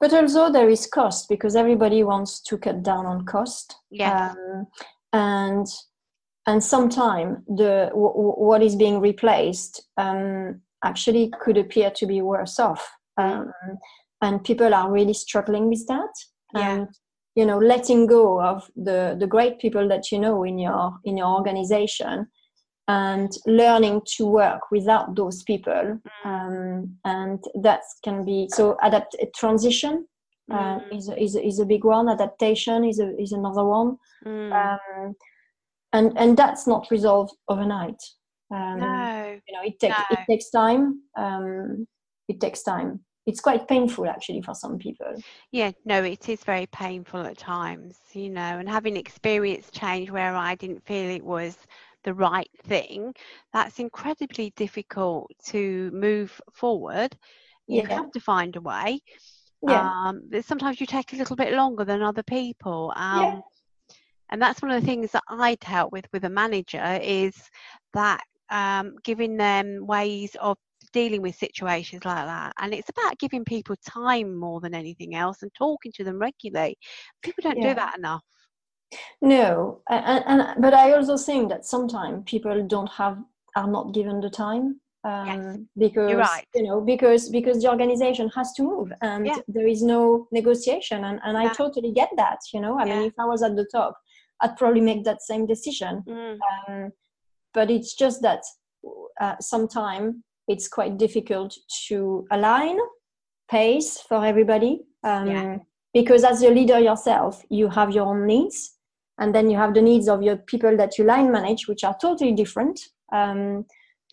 [0.01, 4.35] but also there is cost because everybody wants to cut down on cost Yes.
[4.37, 4.67] um,
[5.13, 5.67] and
[6.49, 12.89] and sometime the what is being replaced um, actually could appear to be worse off.
[13.19, 13.53] Um,
[14.23, 16.15] and people are really struggling with that.
[16.55, 16.71] Yeah.
[16.71, 16.89] and
[17.35, 21.19] you know letting go of the the great people that you know in your in
[21.19, 22.27] your organization
[22.89, 30.07] and learning to work without those people um, and that can be so adapt transition
[30.51, 32.09] uh, Mm, is, a, is, is a big one.
[32.09, 33.99] Adaptation is, a, is another one.
[34.25, 35.15] Mm.
[35.93, 38.01] And and that's not resolved overnight
[38.55, 39.41] um, no.
[39.47, 40.05] you know it takes No.
[40.11, 41.87] it takes time um,
[42.29, 46.67] it takes time it's quite painful actually for some people Yeah, no, it is very
[46.67, 51.57] painful at times, you know, and having experienced change where I didn't feel it was
[52.05, 53.15] the right thing,
[53.53, 57.17] that's incredibly difficult to move forward.
[57.69, 57.87] You Yeah.
[57.89, 59.01] have to find a way.
[59.63, 62.93] yeah Um, sometimes you take a little bit longer than other people.
[62.97, 63.43] Um, Yeah.
[64.31, 67.35] And that's one of the things that I dealt with with a manager is
[67.95, 70.57] that um, giving them ways of
[70.93, 72.53] dealing with situations like that.
[72.59, 76.77] And it's about giving people time more than anything else and talking to them regularly.
[77.23, 77.71] People don't Yeah.
[77.71, 78.23] do that enough.
[79.21, 83.19] no and, and but i also think that sometimes people don't have
[83.57, 86.45] are not given the time um, because right.
[86.55, 89.39] you know because because the organization has to move and Yeah.
[89.49, 93.15] there is no negotiation and, and i totally get that you know i mean if
[93.19, 93.99] i was at the top
[94.43, 96.93] i'd probably make that same decision Mm, um,
[97.55, 98.43] but it's just that
[99.21, 100.15] uh, sometimes
[100.49, 101.55] it's quite difficult
[101.89, 102.79] to align
[103.51, 105.57] pace for everybody um, Yeah.
[105.93, 108.77] because as a leader yourself you have your own needs
[109.19, 111.97] and then you have the needs of your people that you line manage which are
[112.01, 112.79] totally different
[113.13, 113.65] um,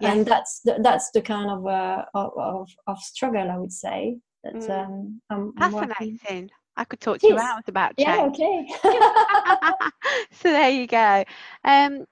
[0.02, 4.56] and that's the, that's the kind of, uh, of, of struggle i would say that
[4.56, 4.70] Mm.
[4.80, 6.50] um, I'm, I'm working- fascinating.
[6.78, 8.68] I could talk to you hours about yeah okay
[10.32, 11.24] so there you go.
[11.64, 12.06] Um,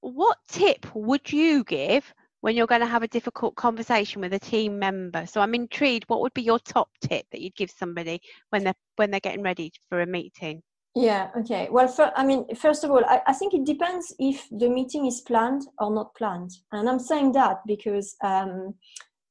[0.00, 4.38] what tip would you give when you're going to have a difficult conversation with a
[4.38, 5.24] team member?
[5.26, 6.04] So I'm intrigued.
[6.08, 9.42] What would be your top tip that you'd give somebody when they're when they're getting
[9.42, 10.62] ready for a meeting?
[10.94, 11.68] Yeah, okay.
[11.70, 15.06] Well, fir- I mean, first of all, I, I think it depends if the meeting
[15.06, 16.52] is planned or not planned.
[16.70, 18.74] And I'm saying that because um,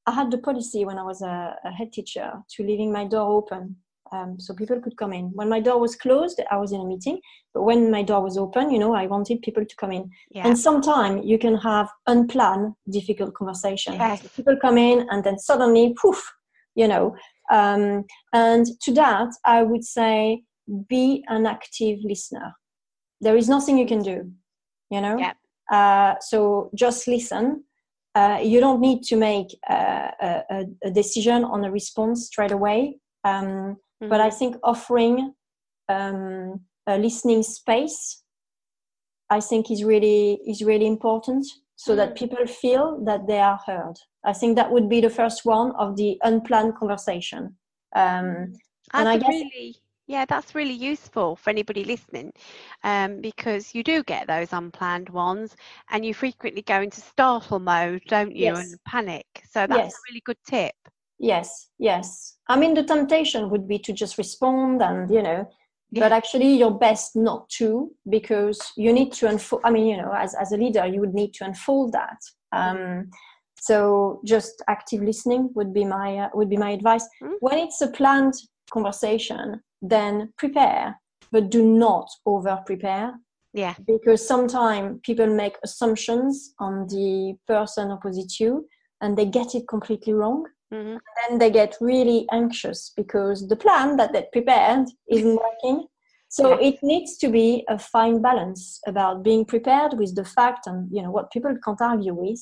[0.06, 3.32] I had the policy when I was a, a head teacher to leaving my door
[3.32, 3.78] open
[4.14, 5.26] um, so people could come in.
[5.34, 7.20] When my door was closed, I was in a meeting.
[7.54, 10.10] But when my door was open, you know, I wanted people to come in.
[10.30, 10.48] Yeah.
[10.48, 13.94] And sometimes you can have unplanned, difficult conversation.
[13.94, 14.22] Yes.
[14.22, 16.22] So people come in and then suddenly, poof,
[16.76, 17.16] you know.
[17.52, 20.44] Um, and to that, I would say
[20.88, 22.54] be an active listener.
[23.20, 24.32] There is nothing you can do,
[24.90, 25.18] you know.
[25.18, 25.36] Yep.
[25.72, 27.64] Uh, so just listen.
[28.16, 32.52] Uh, you don't need to make uh, a, a, a decision on a response straight
[32.52, 33.00] away.
[33.24, 34.38] Um, But I Mhm.
[34.40, 35.34] think offering
[35.90, 38.24] um, a listening space,
[39.30, 42.16] I think is really is really important, so that Mm.
[42.16, 43.96] people feel that they are heard.
[44.24, 47.58] I think that would be the first one of the unplanned conversation.
[47.96, 48.60] Um,
[48.94, 49.76] and That's I guess- really
[50.06, 52.34] yeah, that's really useful for anybody listening,
[52.84, 55.56] um, because you do get those unplanned ones,
[55.90, 58.60] and you frequently go into startle mode, don't you, Yes.
[58.60, 59.26] and panic.
[59.50, 59.94] So that's Yes.
[59.94, 60.76] a really good tip.
[61.20, 62.38] Yes, yes.
[62.48, 65.48] I mean, the temptation would be to just respond and, you know,
[65.92, 69.62] but actually you're best not to because you need to unfold.
[69.64, 72.18] I mean, you know, as, as a leader, you would need to unfold that.
[72.52, 73.12] Um,
[73.60, 77.08] so just active listening would be my, uh, would be my advice.
[77.22, 77.34] Mm.
[77.40, 78.34] When it's a planned
[78.72, 81.00] conversation, then prepare,
[81.32, 83.14] but do not over prepare
[83.54, 83.76] Yeah.
[83.86, 88.68] because sometimes people make assumptions on the person opposite you
[89.00, 90.98] and they get it completely wrong hmm
[91.30, 95.86] then they get really anxious because the plan that they prepared isn't working.
[96.30, 96.68] So Yeah.
[96.70, 101.02] it needs to be a fine balance about being prepared with the fact and you
[101.04, 102.42] know what people can't argue with,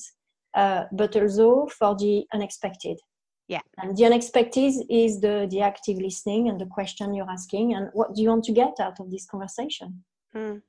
[0.54, 2.98] uh, but also for the unexpected.
[3.48, 3.60] Yeah.
[3.78, 8.14] And the unexpected is the the active listening and the question you're asking and what
[8.14, 10.04] do you want to get out of this conversation.
[10.34, 10.62] Mm.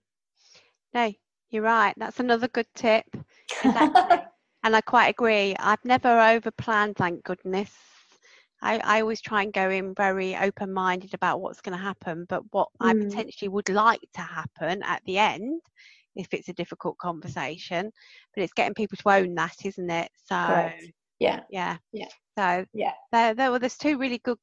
[0.94, 1.14] No,
[1.50, 1.94] you're right.
[1.98, 3.06] That's another good tip.
[3.64, 4.18] Exactly.
[4.64, 5.56] And I quite agree.
[5.60, 7.72] I've never over planned, thank goodness.
[8.62, 12.26] I, I always try and go in very open minded about what's going to happen,
[12.30, 13.02] but what I Mm.
[13.02, 15.62] potentially would like to happen at the end,
[16.16, 17.92] if it's a difficult conversation,
[18.34, 20.10] but it's getting people to own that, isn't it?
[20.16, 20.92] So, Correct.
[21.20, 21.42] Yeah.
[21.50, 21.78] yeah.
[21.92, 22.08] Yeah.
[22.38, 22.94] So, Yeah.
[23.12, 24.38] there, there, well, there's two really good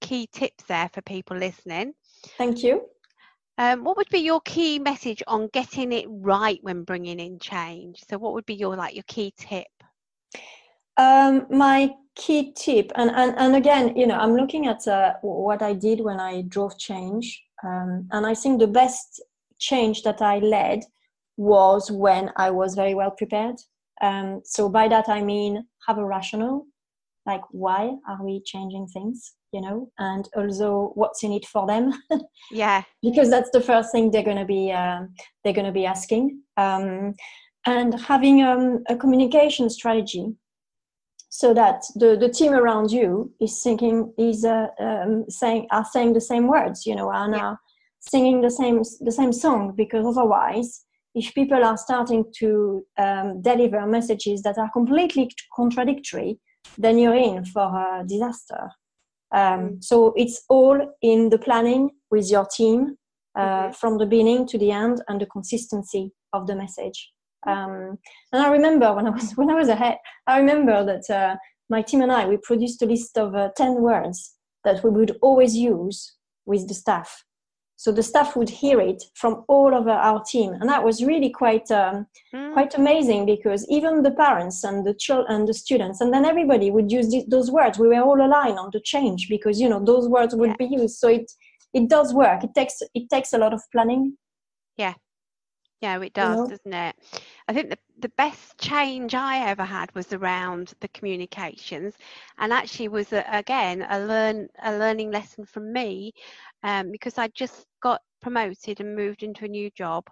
[0.00, 1.94] key tips there for people listening.
[2.38, 2.82] Thank you.
[3.56, 8.02] Um, what would be your key message on getting it right when bringing in change?
[8.08, 9.66] So, what would be your like your key tip?
[10.96, 15.62] Um, my key tip, and, and, and again, you know, I'm looking at uh, what
[15.62, 17.42] I did when I drove change.
[17.64, 19.22] Um, and I think the best
[19.58, 20.80] change that I led
[21.36, 23.56] was when I was very well prepared.
[24.02, 26.66] Um, so by that I mean have a rationale,
[27.26, 31.92] like why are we changing things, you know, and also what's in it for them.
[32.50, 35.86] Yeah, because that's the first thing they're going to be um, they're going to be
[35.86, 37.14] asking um,
[37.66, 40.34] and having um, a communication strategy
[41.30, 46.12] so that the, the team around you is thinking is uh, um, saying are saying
[46.12, 47.40] the same words you know and Yeah.
[47.44, 47.58] are
[48.00, 50.84] singing the same the same song because otherwise
[51.14, 56.38] if people are starting to um, deliver messages that are completely contradictory
[56.78, 58.70] then you're in for a disaster
[59.34, 62.96] um, so it's all in the planning with your team
[63.36, 63.74] uh, Mhm.
[63.74, 67.12] from the beginning to the end and the consistency of the message.
[67.46, 67.98] Um,
[68.32, 71.36] and I remember when I was when I was ahead, I remember that uh,
[71.68, 75.18] my team and I we produced a list of uh, ten words that we would
[75.20, 77.24] always use with the staff.
[77.76, 81.30] So the staff would hear it from all over our team, and that was really
[81.30, 86.00] quite um, Mm, quite amazing because even the parents and the children and the students
[86.00, 87.78] and then everybody would use th- those words.
[87.78, 90.56] We were all aligned on the change because you know those words would Yeah.
[90.56, 90.96] be used.
[90.98, 91.30] So it
[91.72, 92.44] it does work.
[92.44, 94.16] It takes it takes a lot of planning.
[94.76, 94.94] Yeah,
[95.80, 96.54] Yeah, it you does, know?
[96.54, 96.96] doesn't it?
[97.48, 101.96] I think the the best change I ever had was around the communications,
[102.38, 106.12] and actually was a, again a learn a learning lesson from me,
[106.64, 110.04] um, because I just got promoted and moved into a new job,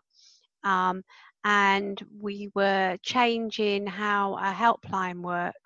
[0.65, 1.03] um,
[1.45, 5.57] and we were changing how a helpline worked.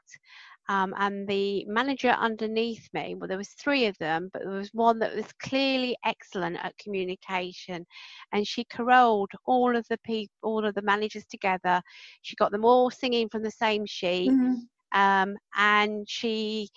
[0.68, 4.70] Um, and the manager underneath me, well, there was three of them, but there was
[4.75, 7.85] one that was clearly excellent at communication,
[8.33, 11.81] and she caroled all of the people, all of the managers together.
[12.22, 14.35] She got them all singing from the same sheet,
[14.92, 16.68] um, and she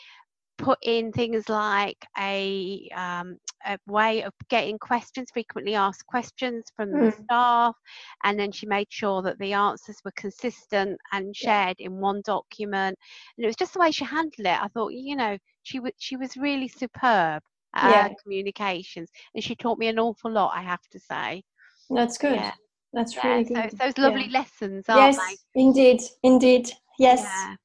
[0.59, 6.97] put in things like a, um, a way of getting questions, frequently asked questions from
[6.97, 7.13] the Mm.
[7.23, 7.75] staff,
[8.23, 11.63] and then she made sure that the answers were consistent and Yeah.
[11.63, 12.97] shared in one document.
[13.37, 14.61] And it was just the way she handled it.
[14.61, 17.43] I thought, you know, she was she was really superb
[17.75, 18.13] at Yeah.
[18.21, 20.51] communications, and she taught me an awful lot.
[20.55, 21.43] I have to say.
[21.89, 22.51] that's good Yeah.
[22.93, 24.29] that's Yeah, really so good those lovely Yeah.
[24.29, 25.37] lessons, aren't yes they?
[25.55, 26.69] indeed indeed
[26.99, 27.55] yes Yeah.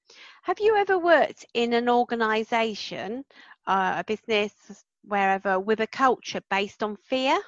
[0.45, 3.25] Have you ever worked in an organisation,
[3.67, 4.53] uh, a business,
[5.03, 7.39] wherever, with a culture based on fear?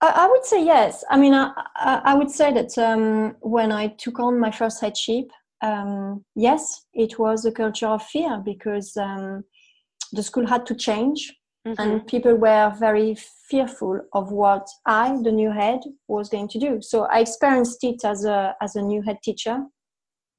[0.00, 1.04] I, I would say yes.
[1.08, 4.80] I mean, I, I, I would say that um, when I took on my first
[4.80, 5.30] headship,
[5.62, 9.44] um, yes, it was a culture of fear because um,
[10.10, 11.32] the school had to change
[11.64, 11.76] Mhm.
[11.78, 13.14] and people were very
[13.48, 16.80] fearful of what I, the new head, was going to do.
[16.80, 19.58] So I experienced it as a as a new head teacher,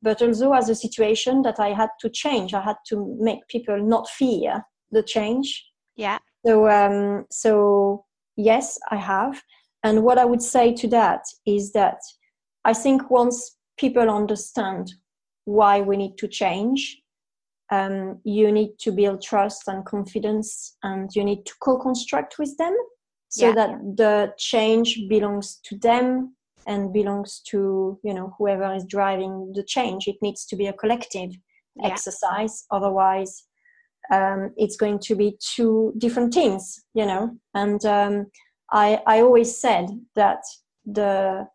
[0.01, 2.53] but also as a situation that I had to change.
[2.53, 6.17] I had to make people not fear the change Yeah.
[6.45, 9.41] so, um, so yes, I have.
[9.83, 11.99] And what I would say to that is that
[12.65, 14.93] I think once people understand
[15.45, 17.01] why we need to change,
[17.71, 22.75] um, you need to build trust and confidence, and you need to co-construct with them,
[23.29, 23.53] so Yeah.
[23.53, 26.35] that the change belongs to them
[26.65, 30.07] and belongs to you know whoever is driving the change.
[30.07, 31.31] It needs to be a collective
[31.75, 31.87] Yeah.
[31.91, 32.65] exercise.
[32.69, 33.47] Otherwise,
[34.11, 37.31] um, it's going to be two different teams, you know.
[37.53, 38.25] And um,
[38.71, 40.41] I I always said that
[40.85, 41.47] the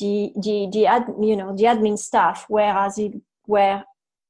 [0.00, 3.12] the the the ad, you know the admin staff were as it
[3.46, 3.82] were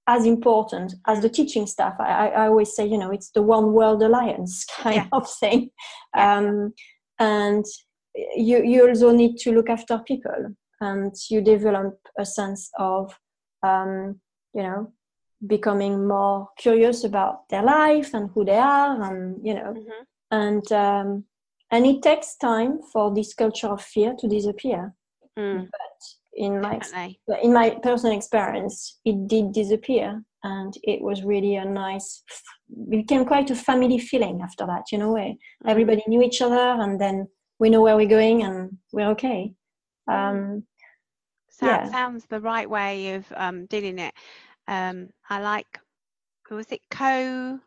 [0.07, 1.95] as important as the teaching staff.
[1.99, 5.09] I, I, always say you know it's the one world alliance kind Yeah.
[5.13, 5.71] of thing,
[6.15, 6.39] Yeah.
[6.39, 6.75] um,
[7.19, 7.65] and
[8.37, 13.19] you you also need to look after people and you develop a sense of
[13.63, 14.21] um,
[14.55, 14.93] you know
[15.47, 20.07] becoming more curious about their life and who they are and you know Mhm.
[20.31, 21.25] and um,
[21.71, 24.95] and it takes time for this culture of fear to disappear
[25.37, 25.69] Mm,
[26.35, 27.21] in my definitely.
[27.43, 32.23] in my personal experience it did disappear and it was really a nice
[32.89, 35.33] became quite a family feeling after that you know where
[35.65, 35.71] Mm.
[35.73, 37.27] everybody knew each other and then
[37.59, 39.53] we know where we're going and we're okay
[40.07, 40.63] um,
[41.51, 41.91] Sou- yeah.
[41.91, 44.13] Sounds the right way of um, doing it.
[44.67, 45.79] Um, I like
[46.51, 47.61] was it co-construct?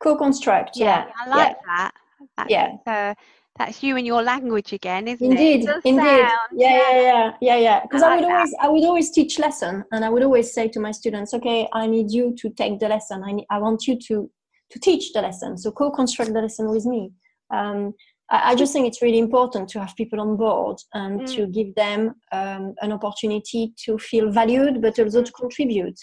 [0.00, 1.06] Co-construct, yeah.
[1.18, 1.54] I like yeah.
[1.66, 1.92] that.
[2.36, 2.76] That's, Yeah.
[2.86, 3.14] uh,
[3.58, 5.64] that's you and your language again, isn't Indeed, it?
[5.64, 6.02] It does indeed.
[6.02, 7.80] yeah, yeah, yeah, yeah, yeah.
[7.82, 8.30] Because I I, would that.
[8.30, 11.66] always, I would always teach lesson, and I would always say to my students, "Okay,
[11.72, 13.24] I need you to take the lesson.
[13.24, 14.30] I need, I want you to
[14.70, 15.56] to teach the lesson.
[15.56, 17.12] So co-construct the lesson with me."
[17.50, 17.94] Um,
[18.30, 21.34] I, I just think it's really important to have people on board and Mm.
[21.34, 25.98] to give them um, an opportunity to feel valued, but also to contribute.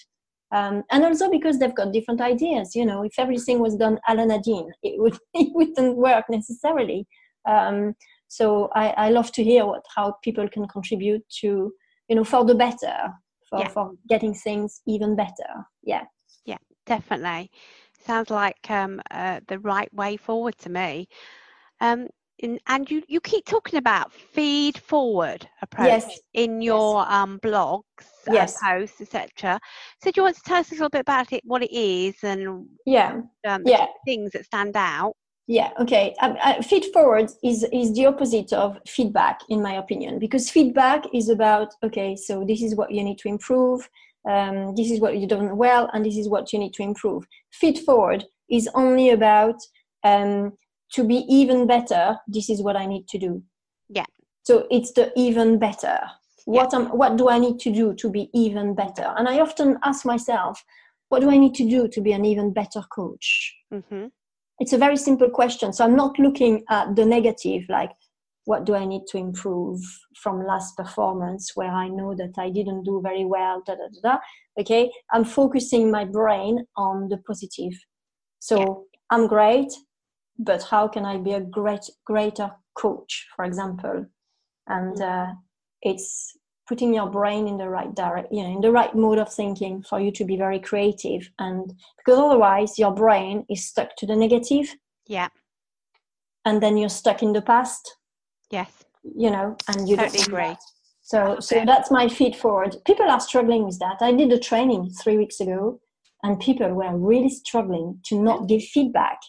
[0.51, 2.76] Um, and also because they've got different ideas.
[2.76, 4.38] You know, if everything was done a la
[4.84, 7.07] it would it wouldn't work necessarily.
[7.47, 7.95] Um,
[8.28, 11.71] so I, I love to hear what how people can contribute to
[12.07, 12.95] you know for the better
[13.49, 13.67] for, Yeah.
[13.69, 15.51] for getting things even better
[15.84, 16.05] Yeah.
[16.45, 17.51] yeah definitely.
[17.99, 21.07] Sounds like um, uh, the right way forward to me.
[21.84, 22.07] Um,
[22.39, 26.19] in, and you, you keep talking about feed forward approach Yes.
[26.34, 27.84] in your um, blogs,
[28.27, 28.55] Yes.
[28.61, 29.59] uh, posts, etc.
[30.01, 32.15] So do you want to tell us a little bit about it, what it is,
[32.23, 33.88] and yeah um, Yeah.
[34.05, 35.13] things that stand out?
[35.47, 40.17] yeah okay um, uh, feed forward is is the opposite of feedback in my opinion
[40.17, 43.89] because feedback is about okay so this is what you need to improve
[44.29, 47.25] um, this is what you've done well and this is what you need to improve
[47.51, 49.55] feed forward is only about
[50.05, 50.53] um,
[50.94, 53.44] to be even better this is what i need to do.
[53.89, 54.06] Yeah.
[54.44, 56.00] so it's the even better.
[56.46, 59.14] What am what do i need to do to be even better?
[59.18, 60.64] And i often ask myself
[61.10, 63.30] what do i need to do to be an even better coach?
[63.72, 64.08] Hmm
[64.60, 65.74] it's a very simple question.
[65.74, 67.91] So i'm not looking at the negative like
[68.46, 69.80] what do i need to improve
[70.22, 74.12] from last performance where i know that i didn't do very well da da da,
[74.12, 74.18] da.
[74.60, 74.91] okay?
[75.14, 77.74] I'm focusing my brain on the positive.
[78.39, 78.76] So Yeah.
[79.12, 79.72] i'm great
[80.39, 84.05] but how can i be a great greater coach for example
[84.67, 85.27] and uh,
[85.81, 89.31] it's putting your brain in the right direct you know in the right mode of
[89.31, 94.05] thinking for you to be very creative and because otherwise your brain is stuck to
[94.05, 94.73] the negative
[95.07, 95.27] Yeah.
[96.45, 97.97] and then you're stuck in the past
[98.49, 98.71] Yes.
[99.03, 100.38] you know and you Totally agree.
[100.53, 100.59] that.
[101.01, 104.89] so so that's my feed forward people are struggling with that i did a training
[105.01, 105.79] three weeks ago
[106.23, 109.19] and people were really struggling to not give feedback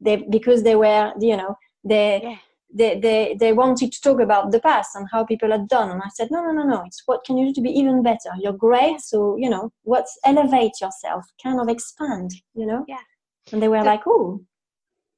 [0.00, 2.36] they because they were you know they Yeah.
[2.76, 5.90] they, they they wanted to talk about the past and how people had done.
[5.92, 6.82] And i said no no no no.
[6.86, 8.30] It's what can you do to be even better?
[8.42, 11.24] You're great so you know what's elevate yourself.
[11.42, 12.84] Kind of expand you know?
[12.88, 13.04] Yeah.
[13.52, 14.40] and they were So- like oh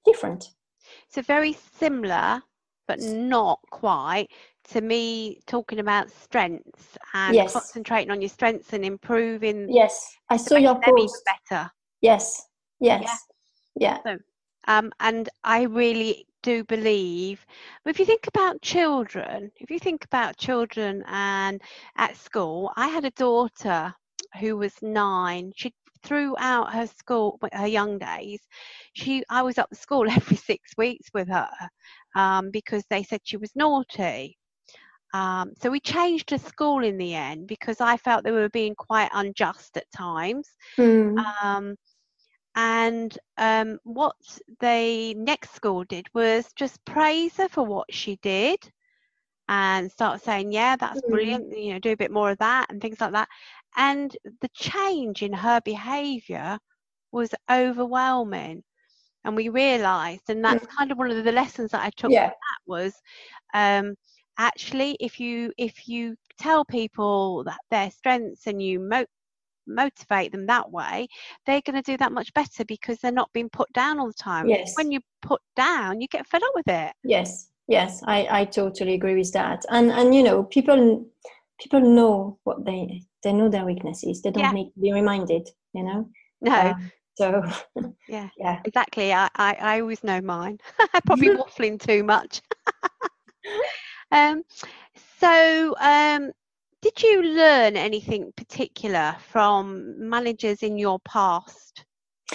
[0.04, 0.42] different.
[1.08, 2.42] So very similar,
[2.86, 4.28] but not quite.
[4.72, 7.52] To me talking about strengths and Yes.
[7.52, 9.94] concentrating on your strengths and improving yes.
[10.28, 11.22] I saw your post.
[11.30, 11.70] better.
[12.02, 12.24] yes.
[12.80, 13.08] Yes.
[13.76, 13.98] Yeah
[14.66, 17.44] Um, and I really do believe,
[17.84, 21.60] if you think about children, if you think about children and
[21.96, 23.94] at school, I had a daughter
[24.40, 25.52] who was nine.
[25.56, 28.40] She throughout her school, her young days,
[28.92, 31.48] she I was up the school every six weeks with her
[32.14, 34.38] um, because they said she was naughty.
[35.14, 38.74] Um, so we changed the school in the end because I felt they were being
[38.74, 40.48] quite unjust at times.
[40.76, 41.18] Hmm.
[41.42, 41.76] Um,
[42.56, 44.16] and um, what
[44.60, 48.58] the next school did was just praise her for what she did
[49.48, 51.02] and start saying, Yeah, that's Mm.
[51.02, 53.28] brilliant, you know, do a bit more of that and things like that.
[53.76, 56.58] And the change in her behavior
[57.12, 58.62] was overwhelming.
[59.24, 62.24] And we realized, and that's kind of one of the lessons that I took Yeah.
[62.24, 62.94] from that was
[63.54, 63.94] um,
[64.38, 69.06] actually if you if you tell people that their strengths and you mo-
[69.66, 71.06] motivate them that way
[71.46, 74.12] they're going to do that much better because they're not being put down all the
[74.14, 74.74] time Yes.
[74.76, 78.94] when you put down you get fed up with it Yes, yes, I, I totally
[78.94, 79.64] agree with that.
[79.70, 81.06] And and you know, people
[81.60, 84.22] people know what they they know their weaknesses.
[84.22, 84.52] They don't Yeah.
[84.52, 86.08] need to be reminded, you know.
[86.40, 87.42] no Um, so
[88.08, 88.60] yeah yeah.
[88.64, 90.58] exactly I, I i always know mine
[90.94, 92.40] I probably waffling too much
[94.10, 94.42] um
[95.20, 96.30] so um
[96.86, 101.84] did you learn anything particular from managers in your past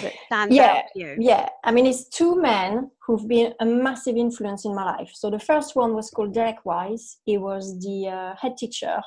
[0.02, 3.64] that stands Yeah, out to you Yeah, I mean, it's two men who've been a
[3.64, 5.10] massive influence in my life.
[5.14, 7.18] So the first one was called Derek Wise.
[7.24, 9.00] He was the uh, head teacher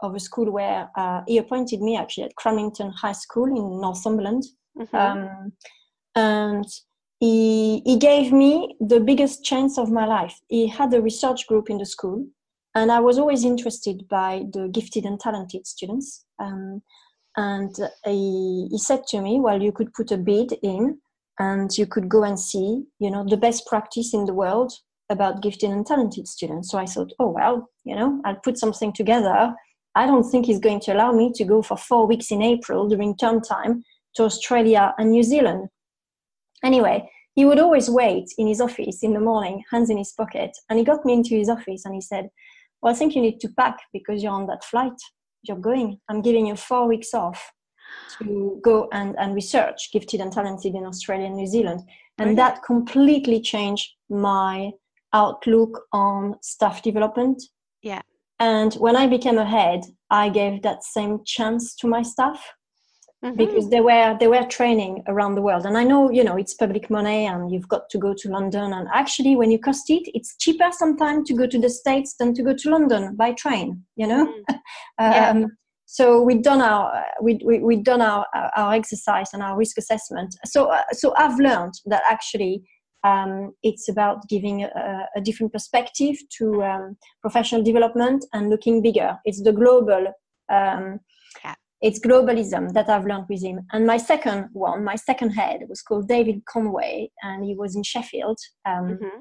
[0.00, 4.44] of a school where uh, he appointed me actually at Cramlington High School in Northumberland.
[4.76, 4.94] Mhm.
[4.94, 5.52] um,
[6.16, 6.66] and
[7.20, 10.38] he, he gave me the biggest chance of my life.
[10.48, 12.26] He had a research group in the school,
[12.74, 16.24] and I was always interested by the gifted and talented students.
[16.38, 16.82] Um,
[17.36, 20.98] and he, he said to me, "Well, you could put a bid in,
[21.38, 24.72] and you could go and see, you know, the best practice in the world
[25.10, 28.92] about gifted and talented students." So I thought, "Oh well, you know, I'll put something
[28.92, 29.54] together."
[29.96, 32.88] I don't think he's going to allow me to go for four weeks in April
[32.88, 33.84] during term time
[34.16, 35.68] to Australia and New Zealand.
[36.64, 40.50] Anyway, he would always wait in his office in the morning, hands in his pocket,
[40.68, 42.28] and he got me into his office and he said,
[42.84, 44.92] Well, I think you need to pack because you're on that flight.
[45.42, 45.98] You're going.
[46.10, 47.50] I'm giving you four weeks off
[48.18, 51.80] to go and, and research gifted and talented in Australia and New Zealand.
[52.18, 54.72] And that completely changed my
[55.14, 57.42] outlook on staff development.
[57.82, 58.02] Yeah.
[58.38, 59.80] And when I became a head,
[60.10, 62.44] I gave that same chance to my staff
[63.24, 63.36] mm-hmm.
[63.36, 65.66] because they were they were training around the world.
[65.66, 68.72] And I know, you know, it's public money and you've got to go to London.
[68.72, 72.34] And actually when you cost it, it's cheaper sometimes to go to the States than
[72.34, 74.26] to go to London by train, you know?
[74.26, 74.58] Mm.
[75.00, 75.30] yeah.
[75.30, 75.56] um,
[75.86, 80.34] so we've done our we, we, we've done our, our exercise and our risk assessment
[80.44, 82.62] so uh, so i've learned that actually
[83.04, 89.18] um, it's about giving a, a different perspective to um, professional development and looking bigger
[89.24, 90.06] it's the global
[90.50, 91.00] um,
[91.44, 91.54] yeah.
[91.84, 95.82] It's globalism that i've learned with him and my second one my second head was
[95.82, 99.18] called david conway and he was in sheffield um, mm-hmm.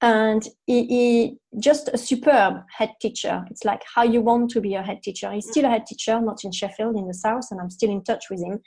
[0.00, 3.44] and he, he, just a superb head teacher.
[3.50, 5.30] It's like how you want to be a head teacher.
[5.32, 8.02] He's still a head teacher not in sheffield in the south and i'm still in
[8.04, 8.60] touch with him.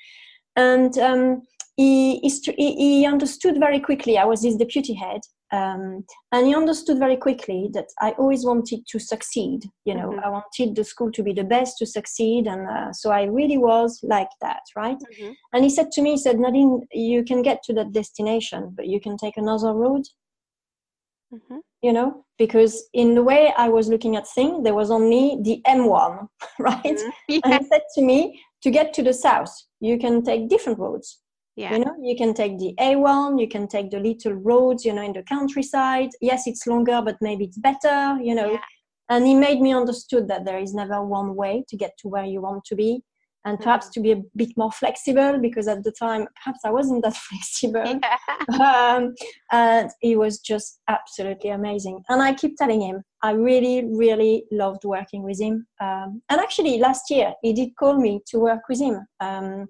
[0.55, 1.41] And um,
[1.75, 4.17] he, he, he, understood very quickly.
[4.17, 5.21] I was his deputy head
[5.53, 10.25] um, and he understood very quickly that i always wanted to succeed you know mm-hmm.
[10.25, 13.57] i wanted the school to be the best to succeed and uh, so i really
[13.57, 15.31] was like that right mm-hmm.
[15.53, 18.87] and he said to me he said nadine you can get to that destination but
[18.87, 20.03] you can take another road
[21.33, 21.57] mm-hmm.
[21.81, 25.61] you know because in the way i was looking at things there was only the
[25.67, 26.27] m1
[26.59, 27.09] right mm-hmm.
[27.27, 27.39] yeah.
[27.45, 31.19] and he said to me to get to the south you can take different roads
[31.55, 31.73] yeah.
[31.73, 35.03] you know you can take the a1 you can take the little roads you know
[35.03, 38.59] in the countryside yes it's longer but maybe it's better you know yeah.
[39.09, 42.25] and he made me understood that there is never one way to get to where
[42.25, 43.03] you want to be
[43.45, 47.03] and perhaps to be a bit more flexible because at the time perhaps I wasn't
[47.03, 47.99] that flexible.
[48.01, 48.17] Yeah.
[48.59, 49.15] Um,
[49.51, 52.03] and he was just absolutely amazing.
[52.09, 55.65] And I keep telling him I really, really loved working with him.
[55.81, 59.67] Um, and actually, last year he did call me to work with him um,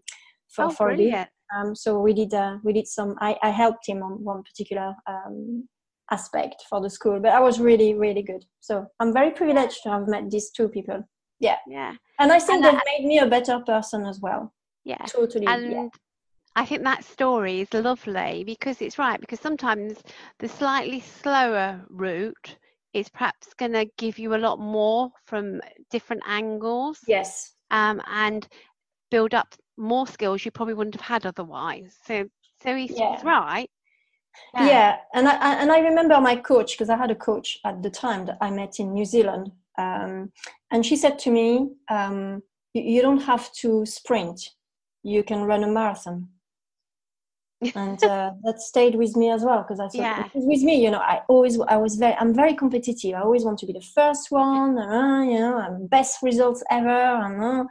[0.49, 1.29] for oh, for brilliant.
[1.55, 3.15] Um, so we did uh, we did some.
[3.19, 5.67] I, I helped him on one particular um,
[6.11, 8.45] aspect for the school, but I was really, really good.
[8.59, 11.03] So I'm very privileged to have met these two people
[11.43, 14.51] yeah yeah and i think and they've that, made me a better person as well
[14.85, 15.87] yeah totally and yeah.
[16.55, 20.03] I think that story is lovely because it's right because sometimes
[20.37, 22.57] the slightly slower route
[22.93, 26.99] is perhaps going to give you a lot more from different angles.
[27.07, 27.55] Yes.
[27.71, 28.47] Um, and
[29.09, 31.97] build up more skills you probably wouldn't have had otherwise.
[32.05, 32.27] So,
[32.61, 33.21] so he's, yeah.
[33.23, 33.69] right.
[34.53, 34.67] Yeah.
[34.67, 34.97] yeah.
[35.13, 38.25] and I and I remember my coach because I had a coach at the time
[38.25, 40.31] that I met in New Zealand, um,
[40.71, 42.41] and she said to me, um,
[42.73, 44.49] you, you, don't have to sprint,
[45.03, 46.29] you can run a marathon.
[47.75, 50.27] and uh, that stayed with me as well because I thought yeah.
[50.33, 53.15] with me, you know, I always I was very I'm very competitive.
[53.15, 56.89] I always want to be the first one, uh, you know, and best results ever,
[56.89, 57.63] and, uh,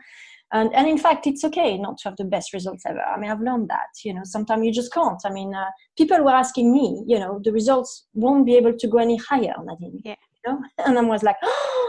[0.53, 3.01] and and in fact, it's okay not to have the best results ever.
[3.01, 3.89] I mean, I've learned that.
[4.05, 5.21] You know, sometimes you just can't.
[5.25, 8.89] I mean, uh, people were asking me, you know, the results won't be able to
[8.89, 10.01] go any higher, Nadine.
[10.05, 10.17] Yeah.
[10.45, 11.37] You know, and I was like.
[11.43, 11.83] Oh,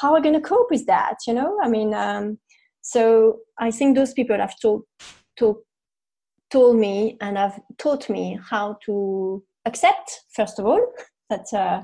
[0.00, 2.38] how are we going to cope with that you know i mean um,
[2.80, 4.82] so i think those people have told
[5.38, 5.56] told
[6.50, 10.80] told me and have taught me how to accept first of all
[11.30, 11.82] that uh,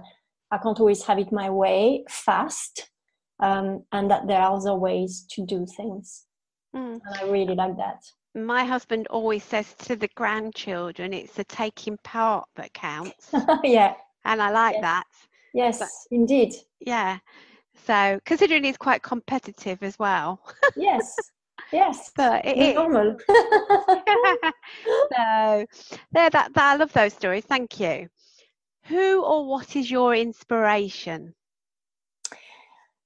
[0.51, 2.91] i can't always have it my way fast
[3.41, 6.27] um, and that there are other ways to do things
[6.75, 6.95] mm.
[6.95, 8.03] and i really like that
[8.35, 13.31] my husband always says to the grandchildren it's the taking part that counts
[13.65, 14.83] yeah and i like yes.
[14.83, 15.05] that
[15.53, 17.19] yes but, indeed yeah
[17.87, 20.41] so considering he's quite competitive as well.
[20.77, 21.15] yes.
[21.73, 22.11] Yes.
[22.17, 23.17] But it is normal.
[23.29, 23.37] so
[26.13, 27.45] there that, that I love those stories.
[27.45, 28.09] Thank you.
[28.87, 31.35] Who or what is your inspiration?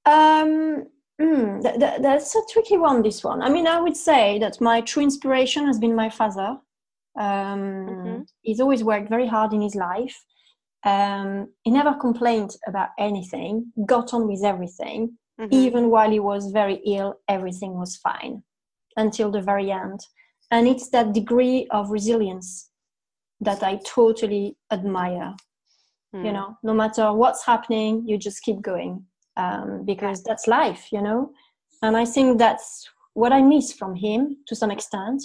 [0.05, 0.87] Um
[1.21, 3.01] Mm, th- th- that's a tricky one.
[3.01, 3.41] This one.
[3.41, 6.57] I mean, I would say that my true inspiration has been my father.
[7.19, 8.21] Um, mm-hmm.
[8.41, 10.15] He's always worked very hard in his life,
[10.85, 15.17] um, he never complained about anything, got on with everything.
[15.39, 15.53] Mm-hmm.
[15.53, 18.43] Even while he was very ill, everything was fine
[18.97, 19.99] until the very end.
[20.51, 22.69] And it's that degree of resilience
[23.41, 25.33] that I totally admire.
[26.13, 26.25] Mm.
[26.25, 29.05] You know, no matter what's happening, you just keep going
[29.39, 31.31] um, because that's life, you know.
[31.81, 35.21] And I think that's what I miss from him to some extent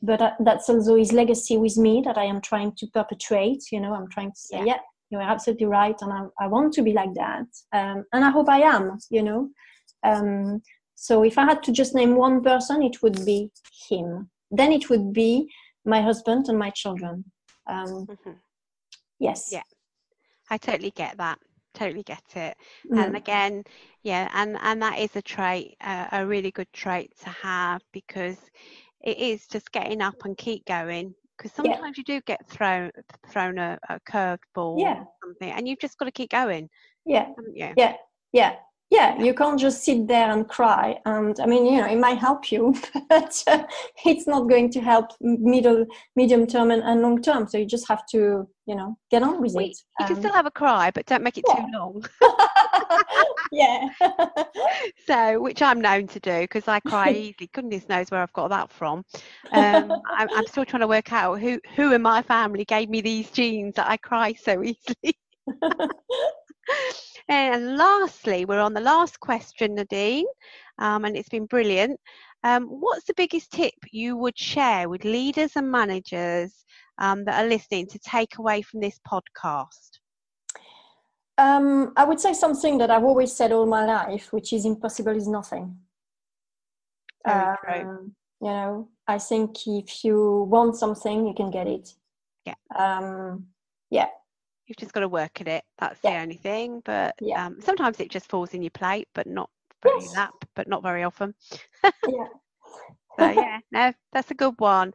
[0.00, 3.64] but uh, that's also his legacy with me that I am trying to perpetuate.
[3.72, 4.78] You know, I'm trying to say, yeah, yeah
[5.10, 8.50] you're absolutely right and I, I want to be like that um, and i hope
[8.50, 9.48] i am you know
[10.04, 10.60] um,
[10.96, 13.50] so if i had to just name one person it would be
[13.88, 15.48] him then it would be
[15.84, 17.24] my husband and my children.
[17.66, 18.36] Um, Mhm.
[19.18, 19.50] yes.
[19.52, 19.62] Yeah.
[20.50, 21.38] I totally get that.
[21.78, 22.56] Totally get it.
[22.92, 22.98] Mm.
[22.98, 23.62] And again,
[24.02, 28.38] yeah, and and that is a trait, uh, a really good trait to have because
[29.02, 31.14] it is just getting up and keep going.
[31.36, 31.76] Because Yeah.
[31.76, 32.90] sometimes you do get thrown
[33.30, 35.00] thrown a, a curved ball Yeah.
[35.00, 36.68] or something, and you've just got to keep going,
[37.06, 37.28] Yeah.
[37.54, 37.74] Yeah.
[37.76, 37.96] Yeah.
[38.32, 38.56] Yeah,
[38.90, 39.18] Yeah.
[39.22, 40.98] you can't just sit there and cry.
[41.04, 42.74] And I mean, you know, it might help you,
[43.08, 43.64] but uh,
[44.04, 45.84] it's not going to help middle,
[46.16, 47.46] medium term, and, and long term.
[47.46, 49.76] So you just have to, you know, get on with Well, it.
[50.00, 51.56] You can Um, still have a cry, but don't make it yeah.
[51.56, 52.04] too long.
[53.52, 53.88] yeah.
[55.06, 57.50] so, which I'm known to do because I cry easily.
[57.52, 59.04] Goodness knows where I've got that from.
[59.52, 63.00] Um, I'm, I'm still trying to work out who who in my family gave me
[63.00, 65.18] these genes that I cry so easily.
[67.28, 70.26] And lastly, we're on the last question, Nadine,
[70.78, 72.00] um, and it's been brilliant.
[72.44, 76.64] Um, what's the biggest tip you would share with leaders and managers
[76.98, 79.98] um, that are listening to take away from this podcast?
[81.38, 85.16] um, I would say something that I've always said all my life, which is impossible
[85.16, 85.76] is nothing.
[87.24, 87.90] Very true.
[87.90, 91.94] Um, you know, I think if you want something, you can get it.
[92.44, 92.54] Yeah.
[92.76, 93.46] Um,
[94.68, 95.64] You've just got to work at it.
[95.78, 96.82] That's the only thing.
[96.84, 97.36] But Yeah.
[97.36, 99.50] um, sometimes it just falls in your plate, but not
[99.82, 100.14] very Yes.
[100.14, 101.34] that, but not very often.
[102.06, 102.26] yeah.
[103.18, 104.92] So yeah, no, that's a good one.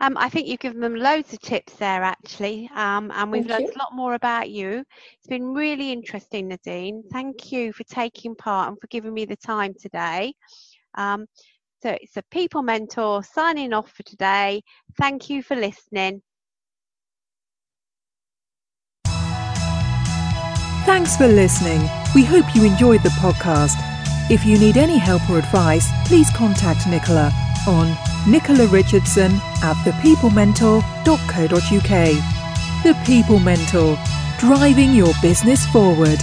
[0.00, 3.46] Um, I think you've given them loads of tips there, actually, um, and we've Thank
[3.46, 3.72] learned you.
[3.74, 4.84] a lot more about you.
[5.18, 7.02] It's been really interesting, Nadine.
[7.12, 10.34] Thank you for taking part and for giving me the time today.
[10.96, 11.26] Um,
[11.82, 14.62] so it's a people mentor signing off for today.
[14.98, 16.22] Thank you for listening.
[20.90, 21.88] Thanks for listening.
[22.16, 23.76] We hope you enjoyed the podcast.
[24.28, 27.30] If you need any help or advice, please contact Nicola
[27.64, 29.30] on Nicola Richardson
[29.62, 32.82] at thepeoplementor.co.uk.
[32.82, 33.96] The People Mentor,
[34.40, 36.20] driving your business forward.